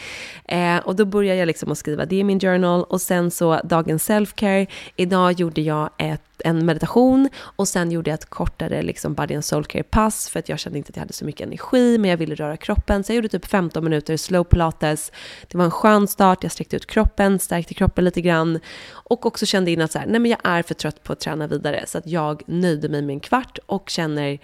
Eh, 0.44 0.76
och 0.76 0.96
då 0.96 1.04
börjar 1.04 1.34
jag 1.34 1.46
liksom 1.46 1.72
att 1.72 1.78
skriva 1.78 2.04
det 2.04 2.16
i 2.16 2.24
min 2.24 2.40
journal 2.40 2.84
och 2.84 3.00
sen 3.00 3.30
så 3.30 3.60
dagens 3.64 4.10
self-care. 4.10 4.66
Idag 4.96 5.32
gjorde 5.32 5.60
jag 5.60 5.90
ett, 5.98 6.22
en 6.44 6.66
meditation 6.66 7.28
och 7.38 7.68
sen 7.68 7.90
gjorde 7.90 8.10
jag 8.10 8.14
ett 8.14 8.30
kortare 8.30 8.82
liksom 8.82 9.14
body 9.14 9.34
and 9.34 9.44
soul 9.44 9.64
care 9.64 9.82
pass 9.82 10.28
för 10.28 10.38
att 10.38 10.48
jag 10.48 10.58
kände 10.58 10.78
inte 10.78 10.90
att 10.90 10.96
jag 10.96 11.00
hade 11.00 11.12
så 11.12 11.24
mycket 11.24 11.46
energi 11.46 11.98
men 11.98 12.10
jag 12.10 12.16
ville 12.16 12.34
röra 12.34 12.56
kroppen. 12.56 13.04
Så 13.04 13.12
jag 13.12 13.16
gjorde 13.16 13.28
typ 13.28 13.46
15 13.46 13.84
minuter 13.84 14.16
slow 14.16 14.44
pilates. 14.44 15.12
Det 15.48 15.58
var 15.58 15.64
en 15.64 15.70
skön 15.70 16.08
start, 16.08 16.42
jag 16.42 16.52
sträckte 16.52 16.76
ut 16.76 16.86
kroppen, 16.86 17.38
stärkte 17.38 17.74
kroppen 17.74 18.04
lite 18.04 18.20
grann 18.20 18.60
och 18.90 19.26
också 19.26 19.46
kände 19.46 19.70
in 19.70 19.82
att 19.82 19.92
så 19.92 19.98
här, 19.98 20.06
nej 20.06 20.20
men 20.20 20.30
jag 20.30 20.40
är 20.42 20.62
för 20.62 20.74
trött 20.74 21.02
på 21.02 21.12
att 21.12 21.20
träna 21.20 21.46
vidare 21.46 21.84
så 21.86 21.98
att 21.98 22.06
jag 22.06 22.42
nöjde 22.46 22.88
mig 22.88 23.02
med 23.02 23.14
en 23.14 23.20
kvart 23.20 23.58
och 23.66 23.90
känner 23.90 24.38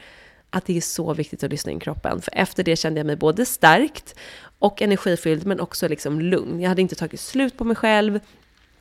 att 0.50 0.66
det 0.66 0.76
är 0.76 0.80
så 0.80 1.14
viktigt 1.14 1.44
att 1.44 1.50
lyssna 1.50 1.72
in 1.72 1.80
kroppen. 1.80 2.20
För 2.20 2.34
efter 2.34 2.62
det 2.62 2.76
kände 2.76 3.00
jag 3.00 3.06
mig 3.06 3.16
både 3.16 3.46
stärkt 3.46 4.14
och 4.58 4.82
energifylld, 4.82 5.46
men 5.46 5.60
också 5.60 5.88
liksom 5.88 6.20
lugn. 6.20 6.60
Jag 6.60 6.68
hade 6.68 6.82
inte 6.82 6.94
tagit 6.94 7.20
slut 7.20 7.58
på 7.58 7.64
mig 7.64 7.76
själv. 7.76 8.20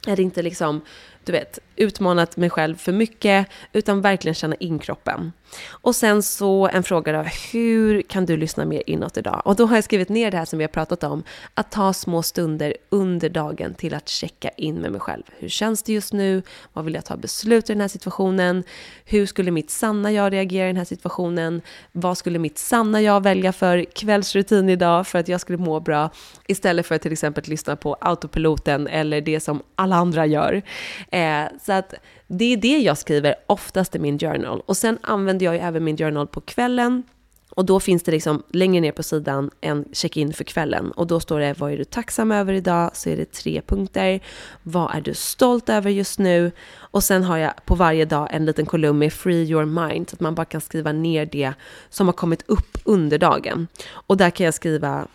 Jag 0.05 0.09
hade 0.09 0.21
inte 0.21 0.41
liksom 0.41 0.81
du 1.25 1.31
vet, 1.31 1.59
utmanat 1.75 2.37
mig 2.37 2.49
själv 2.49 2.75
för 2.75 2.91
mycket, 2.91 3.47
utan 3.73 4.01
verkligen 4.01 4.35
känna 4.35 4.55
in 4.55 4.79
kroppen. 4.79 5.31
Och 5.69 5.95
sen 5.95 6.23
så 6.23 6.67
en 6.67 6.83
fråga 6.83 7.11
då, 7.11 7.29
hur 7.51 8.01
kan 8.01 8.25
du 8.25 8.37
lyssna 8.37 8.65
mer 8.65 8.83
inåt 8.85 9.17
idag? 9.17 9.41
Och 9.45 9.55
då 9.55 9.65
har 9.65 9.75
jag 9.75 9.83
skrivit 9.83 10.09
ner 10.09 10.31
det 10.31 10.37
här 10.37 10.45
som 10.45 10.59
vi 10.59 10.63
har 10.63 10.69
pratat 10.69 11.03
om, 11.03 11.23
att 11.53 11.71
ta 11.71 11.93
små 11.93 12.23
stunder 12.23 12.77
under 12.89 13.29
dagen 13.29 13.73
till 13.73 13.93
att 13.93 14.09
checka 14.09 14.49
in 14.49 14.75
med 14.75 14.91
mig 14.91 15.01
själv. 15.01 15.23
Hur 15.39 15.49
känns 15.49 15.83
det 15.83 15.93
just 15.93 16.13
nu? 16.13 16.41
Vad 16.73 16.85
vill 16.85 16.93
jag 16.93 17.05
ta 17.05 17.17
beslut 17.17 17.69
i 17.69 17.73
den 17.73 17.81
här 17.81 17.87
situationen? 17.87 18.63
Hur 19.05 19.25
skulle 19.25 19.51
mitt 19.51 19.69
sanna 19.69 20.11
jag 20.11 20.33
reagera 20.33 20.65
i 20.65 20.67
den 20.67 20.77
här 20.77 20.85
situationen? 20.85 21.61
Vad 21.91 22.17
skulle 22.17 22.39
mitt 22.39 22.57
sanna 22.57 23.01
jag 23.01 23.23
välja 23.23 23.53
för 23.53 23.83
kvällsrutin 23.83 24.69
idag 24.69 25.07
för 25.07 25.19
att 25.19 25.27
jag 25.27 25.41
skulle 25.41 25.57
må 25.57 25.79
bra? 25.79 26.09
Istället 26.47 26.85
för 26.85 26.95
att 26.95 27.01
till 27.01 27.11
exempel 27.11 27.43
lyssna 27.47 27.75
på 27.75 27.97
autopiloten 28.01 28.87
eller 28.87 29.21
det 29.21 29.39
som 29.39 29.63
alla 29.75 29.95
andra 29.95 30.25
gör. 30.25 30.61
Eh, 31.15 31.47
så 31.65 31.73
att 31.73 31.93
det 32.27 32.53
är 32.53 32.57
det 32.57 32.77
jag 32.77 32.97
skriver 32.97 33.35
oftast 33.47 33.95
i 33.95 33.99
min 33.99 34.19
journal. 34.19 34.61
Och 34.65 34.77
sen 34.77 34.97
använder 35.01 35.45
jag 35.45 35.55
ju 35.55 35.61
även 35.61 35.83
min 35.83 35.97
journal 35.97 36.27
på 36.27 36.41
kvällen 36.41 37.03
Och 37.55 37.65
då 37.65 37.79
finns 37.79 38.03
det 38.03 38.11
liksom 38.11 38.43
längre 38.49 38.81
ner 38.81 38.91
på 38.91 39.03
sidan 39.03 39.51
en 39.61 39.85
check-in 39.93 40.33
för 40.33 40.43
kvällen. 40.43 40.91
Och 40.91 41.07
då 41.07 41.19
står 41.19 41.39
det 41.39 41.55
vad 41.59 41.71
är 41.71 41.77
du 41.77 41.83
tacksam 41.83 42.31
över 42.31 42.53
idag? 42.53 42.91
Så 42.93 43.09
är 43.09 43.17
det 43.17 43.31
tre 43.31 43.61
punkter. 43.61 44.19
Vad 44.63 44.95
är 44.95 45.01
du 45.01 45.13
stolt 45.13 45.69
över 45.69 45.91
just 45.91 46.19
nu? 46.19 46.51
Och 46.75 47.03
sen 47.03 47.23
har 47.23 47.37
jag 47.37 47.53
på 47.65 47.75
varje 47.75 48.05
dag 48.05 48.27
en 48.31 48.45
liten 48.45 48.65
kolumn 48.65 48.99
med 48.99 49.13
Free 49.13 49.43
Your 49.43 49.65
Mind. 49.65 50.09
Så 50.09 50.15
att 50.15 50.19
man 50.19 50.35
bara 50.35 50.45
kan 50.45 50.61
skriva 50.61 50.91
ner 50.91 51.25
det 51.25 51.53
som 51.89 52.07
har 52.07 52.13
kommit 52.13 52.43
upp 52.47 52.77
under 52.83 53.17
dagen. 53.17 53.67
Och 53.87 54.17
där 54.17 54.29
kan 54.29 54.45
jag 54.45 54.53
skriva 54.53 55.07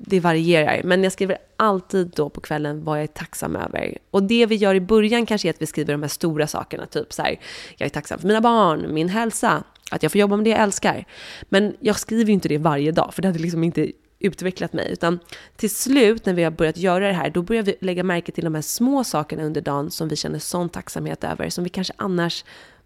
det 0.00 0.20
varierar, 0.20 0.80
men 0.84 1.02
jag 1.02 1.12
skriver 1.12 1.38
alltid 1.56 2.06
då 2.06 2.28
på 2.28 2.40
kvällen 2.40 2.84
vad 2.84 2.98
jag 2.98 3.02
är 3.02 3.06
tacksam 3.06 3.56
över. 3.56 3.98
Och 4.10 4.22
det 4.22 4.46
vi 4.46 4.54
gör 4.54 4.74
i 4.74 4.80
början 4.80 5.26
kanske 5.26 5.48
är 5.48 5.50
att 5.50 5.62
vi 5.62 5.66
skriver 5.66 5.92
de 5.92 6.02
här 6.02 6.08
stora 6.08 6.46
sakerna, 6.46 6.86
typ 6.86 7.12
så 7.12 7.22
här, 7.22 7.40
jag 7.76 7.86
är 7.86 7.90
tacksam 7.90 8.18
för 8.18 8.26
mina 8.26 8.40
barn, 8.40 8.94
min 8.94 9.08
hälsa, 9.08 9.64
att 9.90 10.02
jag 10.02 10.12
får 10.12 10.18
jobba 10.18 10.36
med 10.36 10.44
det 10.44 10.50
jag 10.50 10.60
älskar. 10.60 11.04
Men 11.48 11.76
jag 11.80 11.98
skriver 11.98 12.26
ju 12.26 12.32
inte 12.32 12.48
det 12.48 12.58
varje 12.58 12.92
dag, 12.92 13.14
för 13.14 13.22
det 13.22 13.28
hade 13.28 13.38
liksom 13.38 13.64
inte 13.64 13.92
utvecklat 14.18 14.72
mig, 14.72 14.92
utan 14.92 15.18
till 15.56 15.74
slut 15.74 16.26
när 16.26 16.34
vi 16.34 16.44
har 16.44 16.50
börjat 16.50 16.76
göra 16.76 17.06
det 17.06 17.12
här, 17.12 17.30
då 17.30 17.42
börjar 17.42 17.62
vi 17.62 17.76
lägga 17.80 18.02
märke 18.02 18.32
till 18.32 18.44
de 18.44 18.54
här 18.54 18.62
små 18.62 19.04
sakerna 19.04 19.42
under 19.42 19.60
dagen 19.60 19.90
som 19.90 20.08
vi 20.08 20.16
känner 20.16 20.38
sån 20.38 20.68
tacksamhet 20.68 21.24
över, 21.24 21.50
som 21.50 21.64
vi 21.64 21.70
kanske 21.70 21.92
annars 21.96 22.44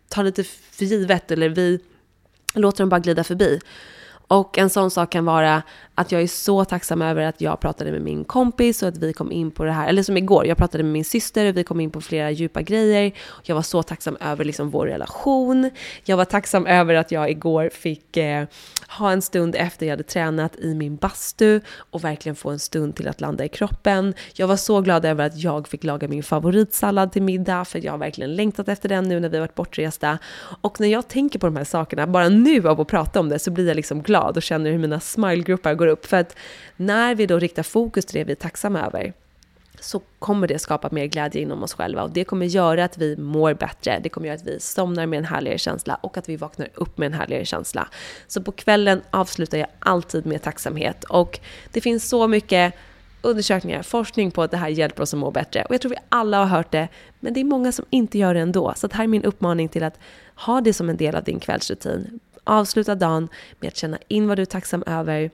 tar 0.09 0.25
lite 0.25 0.45
för 0.45 0.85
givet, 0.85 1.31
eller 1.31 1.49
vi 1.49 1.81
låter 2.55 2.79
dem 2.79 2.89
bara 2.89 3.01
glida 3.01 3.25
förbi. 3.25 3.61
Och 4.33 4.59
en 4.59 4.71
sån 4.71 4.91
sak 4.91 5.11
kan 5.13 5.25
vara 5.25 5.63
att 6.03 6.13
jag 6.13 6.23
är 6.23 6.27
så 6.27 6.65
tacksam 6.65 7.03
över 7.03 7.23
att 7.23 7.41
jag 7.41 7.61
pratade 7.61 7.93
med 7.93 8.03
min 8.03 8.25
kompis 8.25 8.83
och 8.83 8.89
att 8.89 8.99
vi 8.99 9.13
kom 9.13 9.33
in 9.33 9.51
på 9.51 9.65
det 9.65 9.73
här, 9.73 9.89
eller 9.89 10.03
som 10.03 10.17
igår, 10.17 10.47
jag 10.47 10.57
pratade 10.57 10.85
med 10.85 10.93
min 10.93 11.05
syster 11.05 11.49
och 11.49 11.57
vi 11.57 11.65
kom 11.65 11.81
in 11.81 11.91
på 11.91 12.01
flera 12.01 12.31
djupa 12.31 12.63
grejer. 12.63 13.13
Jag 13.43 13.55
var 13.55 13.63
så 13.63 13.83
tacksam 13.83 14.17
över 14.21 14.45
liksom 14.45 14.71
vår 14.71 14.87
relation. 14.87 15.71
Jag 16.05 16.17
var 16.17 16.25
tacksam 16.25 16.67
över 16.67 16.95
att 16.95 17.13
jag 17.13 17.31
igår 17.31 17.71
fick 17.73 18.17
eh, 18.17 18.45
ha 18.99 19.13
en 19.13 19.23
stund 19.23 19.57
efter 19.59 19.87
jag 19.87 19.93
hade 19.93 20.03
tränat 20.03 20.57
i 20.57 20.75
min 20.75 20.97
bastu 20.97 21.61
och 21.91 22.05
verkligen 22.05 22.37
få 22.37 22.51
en 22.51 22.59
stund 22.59 22.97
till 22.97 23.09
att 23.09 23.21
landa 23.21 23.45
i 23.45 23.49
kroppen. 23.49 24.15
Jag 24.35 24.47
var 24.47 24.57
så 24.57 24.81
glad 24.81 25.05
över 25.05 25.27
att 25.27 25.39
jag 25.39 25.69
fick 25.69 25.85
laga 25.85 26.09
min 26.09 26.23
favoritsallad 26.23 27.13
till 27.13 27.23
middag, 27.23 27.65
för 27.65 27.85
jag 27.85 27.93
har 27.93 27.99
verkligen 27.99 28.35
längtat 28.35 28.69
efter 28.69 28.89
den 28.89 29.09
nu 29.09 29.21
när 29.21 29.29
vi 29.29 29.37
har 29.37 29.43
varit 29.43 29.55
bortresta. 29.55 30.19
Och 30.61 30.81
när 30.81 30.89
jag 30.89 31.09
tänker 31.09 31.39
på 31.39 31.47
de 31.47 31.57
här 31.57 31.65
sakerna, 31.65 32.07
bara 32.07 32.29
nu 32.29 32.69
av 32.69 32.81
att 32.81 32.89
prata 32.89 33.21
om 33.21 33.29
det, 33.29 33.39
så 33.39 33.51
blir 33.51 33.69
jag 33.69 33.77
liksom 33.77 34.03
glad 34.03 34.37
och 34.37 34.43
känner 34.43 34.71
hur 34.71 34.79
mina 34.79 35.01
smilegruppar 35.01 35.75
går 35.75 35.87
upp. 35.93 36.07
För 36.07 36.17
att 36.17 36.37
när 36.77 37.15
vi 37.15 37.27
då 37.27 37.39
riktar 37.39 37.63
fokus 37.63 38.05
till 38.05 38.19
det 38.19 38.25
vi 38.25 38.33
är 38.33 38.37
tacksamma 38.37 38.81
över, 38.81 39.13
så 39.81 40.01
kommer 40.19 40.49
det 40.49 40.59
skapa 40.59 40.89
mer 40.93 41.07
glädje 41.07 41.43
inom 41.43 41.63
oss 41.63 41.75
själva 41.75 42.03
och 42.03 42.11
det 42.11 42.25
kommer 42.25 42.47
göra 42.47 42.85
att 42.85 42.99
vi 42.99 43.17
mår 43.17 43.55
bättre. 43.55 44.01
Det 44.03 44.09
kommer 44.09 44.27
göra 44.27 44.37
att 44.37 44.47
vi 44.47 44.61
somnar 44.61 45.07
med 45.07 45.19
en 45.19 45.25
härligare 45.25 45.59
känsla 45.59 45.95
och 45.95 46.17
att 46.17 46.29
vi 46.29 46.37
vaknar 46.37 46.69
upp 46.75 46.99
med 46.99 47.07
en 47.07 47.13
härligare 47.13 47.45
känsla. 47.45 47.89
Så 48.27 48.43
på 48.43 48.53
kvällen 48.53 49.03
avslutar 49.11 49.59
jag 49.59 49.69
alltid 49.79 50.27
med 50.27 50.43
tacksamhet 50.43 51.05
och 51.05 51.41
det 51.73 51.81
finns 51.81 52.09
så 52.09 52.29
mycket 52.29 52.75
undersökningar, 53.23 53.83
forskning 53.83 54.31
på 54.31 54.43
att 54.43 54.51
det 54.51 54.57
här 54.57 54.69
hjälper 54.69 55.03
oss 55.03 55.15
att 55.15 55.21
må 55.21 55.31
bättre. 55.31 55.65
Och 55.65 55.75
jag 55.75 55.81
tror 55.81 55.91
vi 55.91 55.97
alla 56.09 56.39
har 56.39 56.47
hört 56.47 56.71
det, 56.71 56.89
men 57.21 57.35
det 57.35 57.41
är 57.41 57.45
många 57.45 57.73
som 57.73 57.85
inte 57.91 58.19
gör 58.19 58.35
det 58.35 58.41
ändå. 58.41 58.73
Så 58.77 58.89
här 58.93 59.05
är 59.05 59.09
min 59.09 59.25
uppmaning 59.25 59.69
till 59.69 59.83
att 59.83 59.99
ha 60.35 60.61
det 60.61 60.73
som 60.73 60.89
en 60.89 60.97
del 60.97 61.15
av 61.15 61.25
din 61.25 61.41
kvällsrutin. 61.41 62.21
Avsluta 62.45 62.95
dagen 62.95 63.29
med 63.61 63.69
att 63.69 63.77
känna 63.77 63.99
in 64.09 64.29
vad 64.29 64.39
du 64.39 64.43
är 64.43 64.47
tacksam 64.47 64.83
över, 64.87 65.31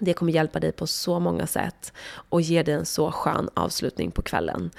det 0.00 0.12
kommer 0.12 0.32
hjälpa 0.32 0.60
dig 0.60 0.72
på 0.72 0.86
så 0.86 1.20
många 1.20 1.46
sätt 1.46 1.92
och 2.12 2.40
ge 2.40 2.62
dig 2.62 2.74
en 2.74 2.86
så 2.86 3.12
skön 3.12 3.48
avslutning 3.54 4.10
på 4.10 4.22
kvällen. 4.22 4.70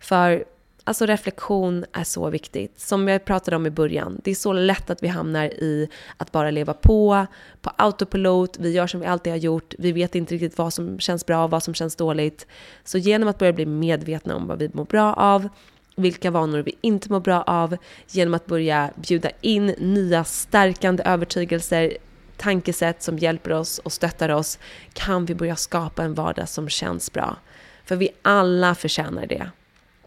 För 0.00 0.44
alltså 0.88 1.06
reflektion 1.06 1.84
är 1.92 2.04
så 2.04 2.30
viktigt. 2.30 2.80
Som 2.80 3.08
jag 3.08 3.24
pratade 3.24 3.56
om 3.56 3.66
i 3.66 3.70
början, 3.70 4.20
det 4.24 4.30
är 4.30 4.34
så 4.34 4.52
lätt 4.52 4.90
att 4.90 5.02
vi 5.02 5.08
hamnar 5.08 5.44
i 5.44 5.88
att 6.16 6.32
bara 6.32 6.50
leva 6.50 6.74
på, 6.74 7.26
på 7.60 7.70
autopilot, 7.76 8.58
vi 8.58 8.72
gör 8.72 8.86
som 8.86 9.00
vi 9.00 9.06
alltid 9.06 9.32
har 9.32 9.38
gjort, 9.38 9.74
vi 9.78 9.92
vet 9.92 10.14
inte 10.14 10.34
riktigt 10.34 10.58
vad 10.58 10.72
som 10.72 10.98
känns 10.98 11.26
bra 11.26 11.44
och 11.44 11.50
vad 11.50 11.62
som 11.62 11.74
känns 11.74 11.96
dåligt. 11.96 12.46
Så 12.84 12.98
genom 12.98 13.28
att 13.28 13.38
börja 13.38 13.52
bli 13.52 13.66
medvetna 13.66 14.36
om 14.36 14.46
vad 14.46 14.58
vi 14.58 14.70
mår 14.72 14.84
bra 14.84 15.14
av, 15.14 15.48
vilka 15.96 16.30
vanor 16.30 16.58
vi 16.58 16.76
inte 16.80 17.12
mår 17.12 17.20
bra 17.20 17.42
av, 17.42 17.76
genom 18.08 18.34
att 18.34 18.46
börja 18.46 18.90
bjuda 18.96 19.30
in 19.40 19.66
nya 19.66 20.24
stärkande 20.24 21.02
övertygelser, 21.02 21.96
tankesätt 22.38 23.02
som 23.02 23.18
hjälper 23.18 23.52
oss 23.52 23.78
och 23.78 23.92
stöttar 23.92 24.28
oss 24.28 24.58
kan 24.92 25.24
vi 25.26 25.34
börja 25.34 25.56
skapa 25.56 26.02
en 26.02 26.14
vardag 26.14 26.48
som 26.48 26.68
känns 26.68 27.12
bra. 27.12 27.36
För 27.84 27.96
vi 27.96 28.08
alla 28.22 28.74
förtjänar 28.74 29.26
det. 29.26 29.50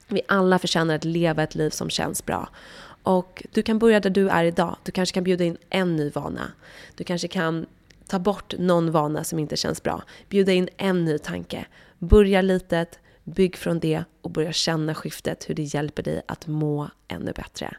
Vi 0.07 0.21
alla 0.27 0.59
förtjänar 0.59 0.95
att 0.95 1.05
leva 1.05 1.43
ett 1.43 1.55
liv 1.55 1.69
som 1.69 1.89
känns 1.89 2.25
bra. 2.25 2.49
Och 3.03 3.43
du 3.51 3.61
kan 3.61 3.79
börja 3.79 3.99
där 3.99 4.09
du 4.09 4.29
är 4.29 4.43
idag. 4.43 4.75
Du 4.83 4.91
kanske 4.91 5.13
kan 5.13 5.23
bjuda 5.23 5.43
in 5.43 5.57
en 5.69 5.95
ny 5.95 6.09
vana. 6.09 6.51
Du 6.95 7.03
kanske 7.03 7.27
kan 7.27 7.65
ta 8.07 8.19
bort 8.19 8.53
någon 8.57 8.91
vana 8.91 9.23
som 9.23 9.39
inte 9.39 9.57
känns 9.57 9.83
bra. 9.83 10.03
Bjuda 10.29 10.51
in 10.51 10.69
en 10.77 11.05
ny 11.05 11.17
tanke. 11.17 11.65
Börja 11.99 12.41
litet, 12.41 12.99
bygg 13.23 13.57
från 13.57 13.79
det 13.79 14.03
och 14.21 14.31
börja 14.31 14.53
känna 14.53 14.95
skiftet, 14.95 15.49
hur 15.49 15.55
det 15.55 15.63
hjälper 15.63 16.03
dig 16.03 16.21
att 16.27 16.47
må 16.47 16.89
ännu 17.07 17.31
bättre. 17.31 17.77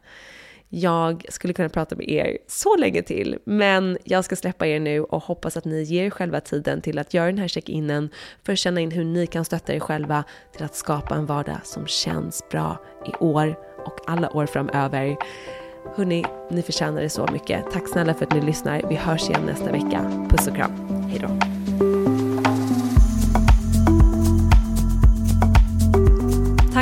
Jag 0.74 1.24
skulle 1.28 1.52
kunna 1.52 1.68
prata 1.68 1.96
med 1.96 2.08
er 2.08 2.38
så 2.48 2.76
länge 2.76 3.02
till, 3.02 3.38
men 3.44 3.98
jag 4.04 4.24
ska 4.24 4.36
släppa 4.36 4.66
er 4.66 4.80
nu 4.80 5.00
och 5.00 5.22
hoppas 5.22 5.56
att 5.56 5.64
ni 5.64 5.82
ger 5.82 6.04
er 6.04 6.10
själva 6.10 6.40
tiden 6.40 6.80
till 6.80 6.98
att 6.98 7.14
göra 7.14 7.26
den 7.26 7.38
här 7.38 7.48
check-inen 7.48 8.08
för 8.42 8.52
att 8.52 8.58
känna 8.58 8.80
in 8.80 8.90
hur 8.90 9.04
ni 9.04 9.26
kan 9.26 9.44
stötta 9.44 9.74
er 9.74 9.80
själva 9.80 10.24
till 10.56 10.64
att 10.64 10.74
skapa 10.74 11.14
en 11.14 11.26
vardag 11.26 11.58
som 11.64 11.86
känns 11.86 12.48
bra 12.50 12.80
i 13.06 13.24
år 13.24 13.58
och 13.86 13.98
alla 14.06 14.30
år 14.30 14.46
framöver. 14.46 15.16
Hörni, 15.96 16.24
ni 16.50 16.62
förtjänar 16.62 17.02
det 17.02 17.08
så 17.08 17.28
mycket. 17.32 17.70
Tack 17.72 17.88
snälla 17.88 18.14
för 18.14 18.26
att 18.26 18.34
ni 18.34 18.40
lyssnar. 18.40 18.82
Vi 18.88 18.94
hörs 18.94 19.28
igen 19.28 19.46
nästa 19.46 19.72
vecka. 19.72 20.26
Puss 20.30 20.46
och 20.46 20.56
kram. 20.56 21.02
Hejdå! 21.02 21.61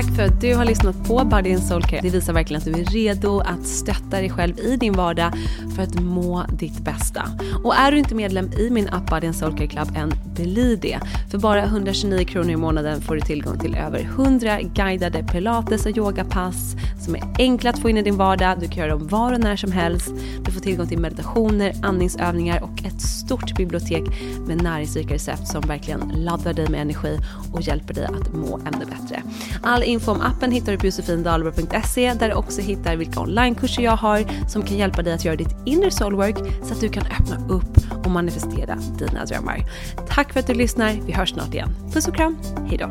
Tack 0.00 0.16
för 0.16 0.22
att 0.22 0.40
du 0.40 0.54
har 0.54 0.64
lyssnat 0.64 1.04
på 1.04 1.24
Body 1.24 1.54
and 1.54 1.62
Soul 1.62 1.82
Care. 1.82 2.00
Det 2.02 2.10
visar 2.10 2.32
verkligen 2.32 2.58
att 2.58 2.64
du 2.64 2.72
är 2.72 2.84
redo 2.84 3.40
att 3.40 3.66
stötta 3.66 4.20
dig 4.20 4.30
själv 4.30 4.58
i 4.58 4.76
din 4.76 4.92
vardag 4.92 5.32
för 5.76 5.82
att 5.82 6.00
må 6.00 6.44
ditt 6.58 6.78
bästa. 6.78 7.22
Och 7.64 7.74
är 7.74 7.92
du 7.92 7.98
inte 7.98 8.14
medlem 8.14 8.52
i 8.52 8.70
min 8.70 8.88
app 8.88 9.10
Body 9.10 9.26
and 9.26 9.36
Soul 9.36 9.56
Care 9.56 9.66
Club 9.66 9.88
än, 9.96 10.12
bli 10.34 10.76
det. 10.76 10.98
För 11.30 11.38
bara 11.38 11.64
129 11.64 12.24
kronor 12.24 12.50
i 12.50 12.56
månaden 12.56 13.00
får 13.00 13.14
du 13.14 13.20
tillgång 13.20 13.58
till 13.58 13.74
över 13.74 14.00
100 14.00 14.60
guidade 14.60 15.22
pilates 15.22 15.86
och 15.86 15.96
yogapass 15.96 16.76
som 17.04 17.14
är 17.14 17.22
enkla 17.38 17.70
att 17.70 17.78
få 17.78 17.90
in 17.90 17.96
i 17.96 18.02
din 18.02 18.16
vardag. 18.16 18.60
Du 18.60 18.68
kan 18.68 18.76
göra 18.76 18.90
dem 18.90 19.08
var 19.08 19.32
och 19.32 19.40
när 19.40 19.56
som 19.56 19.72
helst. 19.72 20.10
Du 20.44 20.52
får 20.52 20.60
tillgång 20.60 20.86
till 20.86 20.98
meditationer, 20.98 21.72
andningsövningar 21.82 22.62
och 22.62 22.84
ett 22.84 23.00
stort 23.00 23.56
bibliotek 23.56 24.02
med 24.46 24.62
näringsrika 24.62 25.14
recept 25.14 25.48
som 25.48 25.60
verkligen 25.60 26.12
laddar 26.14 26.52
dig 26.52 26.68
med 26.68 26.80
energi 26.80 27.18
och 27.52 27.62
hjälper 27.62 27.94
dig 27.94 28.04
att 28.04 28.34
må 28.34 28.58
ännu 28.58 28.84
bättre. 28.84 29.22
All 29.62 29.82
info 29.90 30.12
om 30.12 30.20
appen 30.20 30.52
hittar 30.52 30.72
du 30.72 30.78
på 30.78 30.86
josefindalberg.se 30.86 32.14
där 32.14 32.28
du 32.28 32.34
också 32.34 32.60
hittar 32.60 32.96
vilka 32.96 33.20
onlinekurser 33.20 33.82
jag 33.82 33.96
har 33.96 34.48
som 34.48 34.62
kan 34.62 34.76
hjälpa 34.76 35.02
dig 35.02 35.12
att 35.12 35.24
göra 35.24 35.36
ditt 35.36 35.56
inre 35.64 35.90
soulwork 35.90 36.36
så 36.62 36.74
att 36.74 36.80
du 36.80 36.88
kan 36.88 37.06
öppna 37.06 37.48
upp 37.48 38.04
och 38.04 38.10
manifestera 38.10 38.78
dina 38.98 39.24
drömmar. 39.24 39.64
Tack 40.08 40.32
för 40.32 40.40
att 40.40 40.46
du 40.46 40.54
lyssnar. 40.54 40.98
Vi 41.06 41.12
hörs 41.12 41.30
snart 41.30 41.54
igen. 41.54 41.76
Puss 41.92 42.08
och 42.08 42.14
kram. 42.14 42.38
hejdå! 42.68 42.90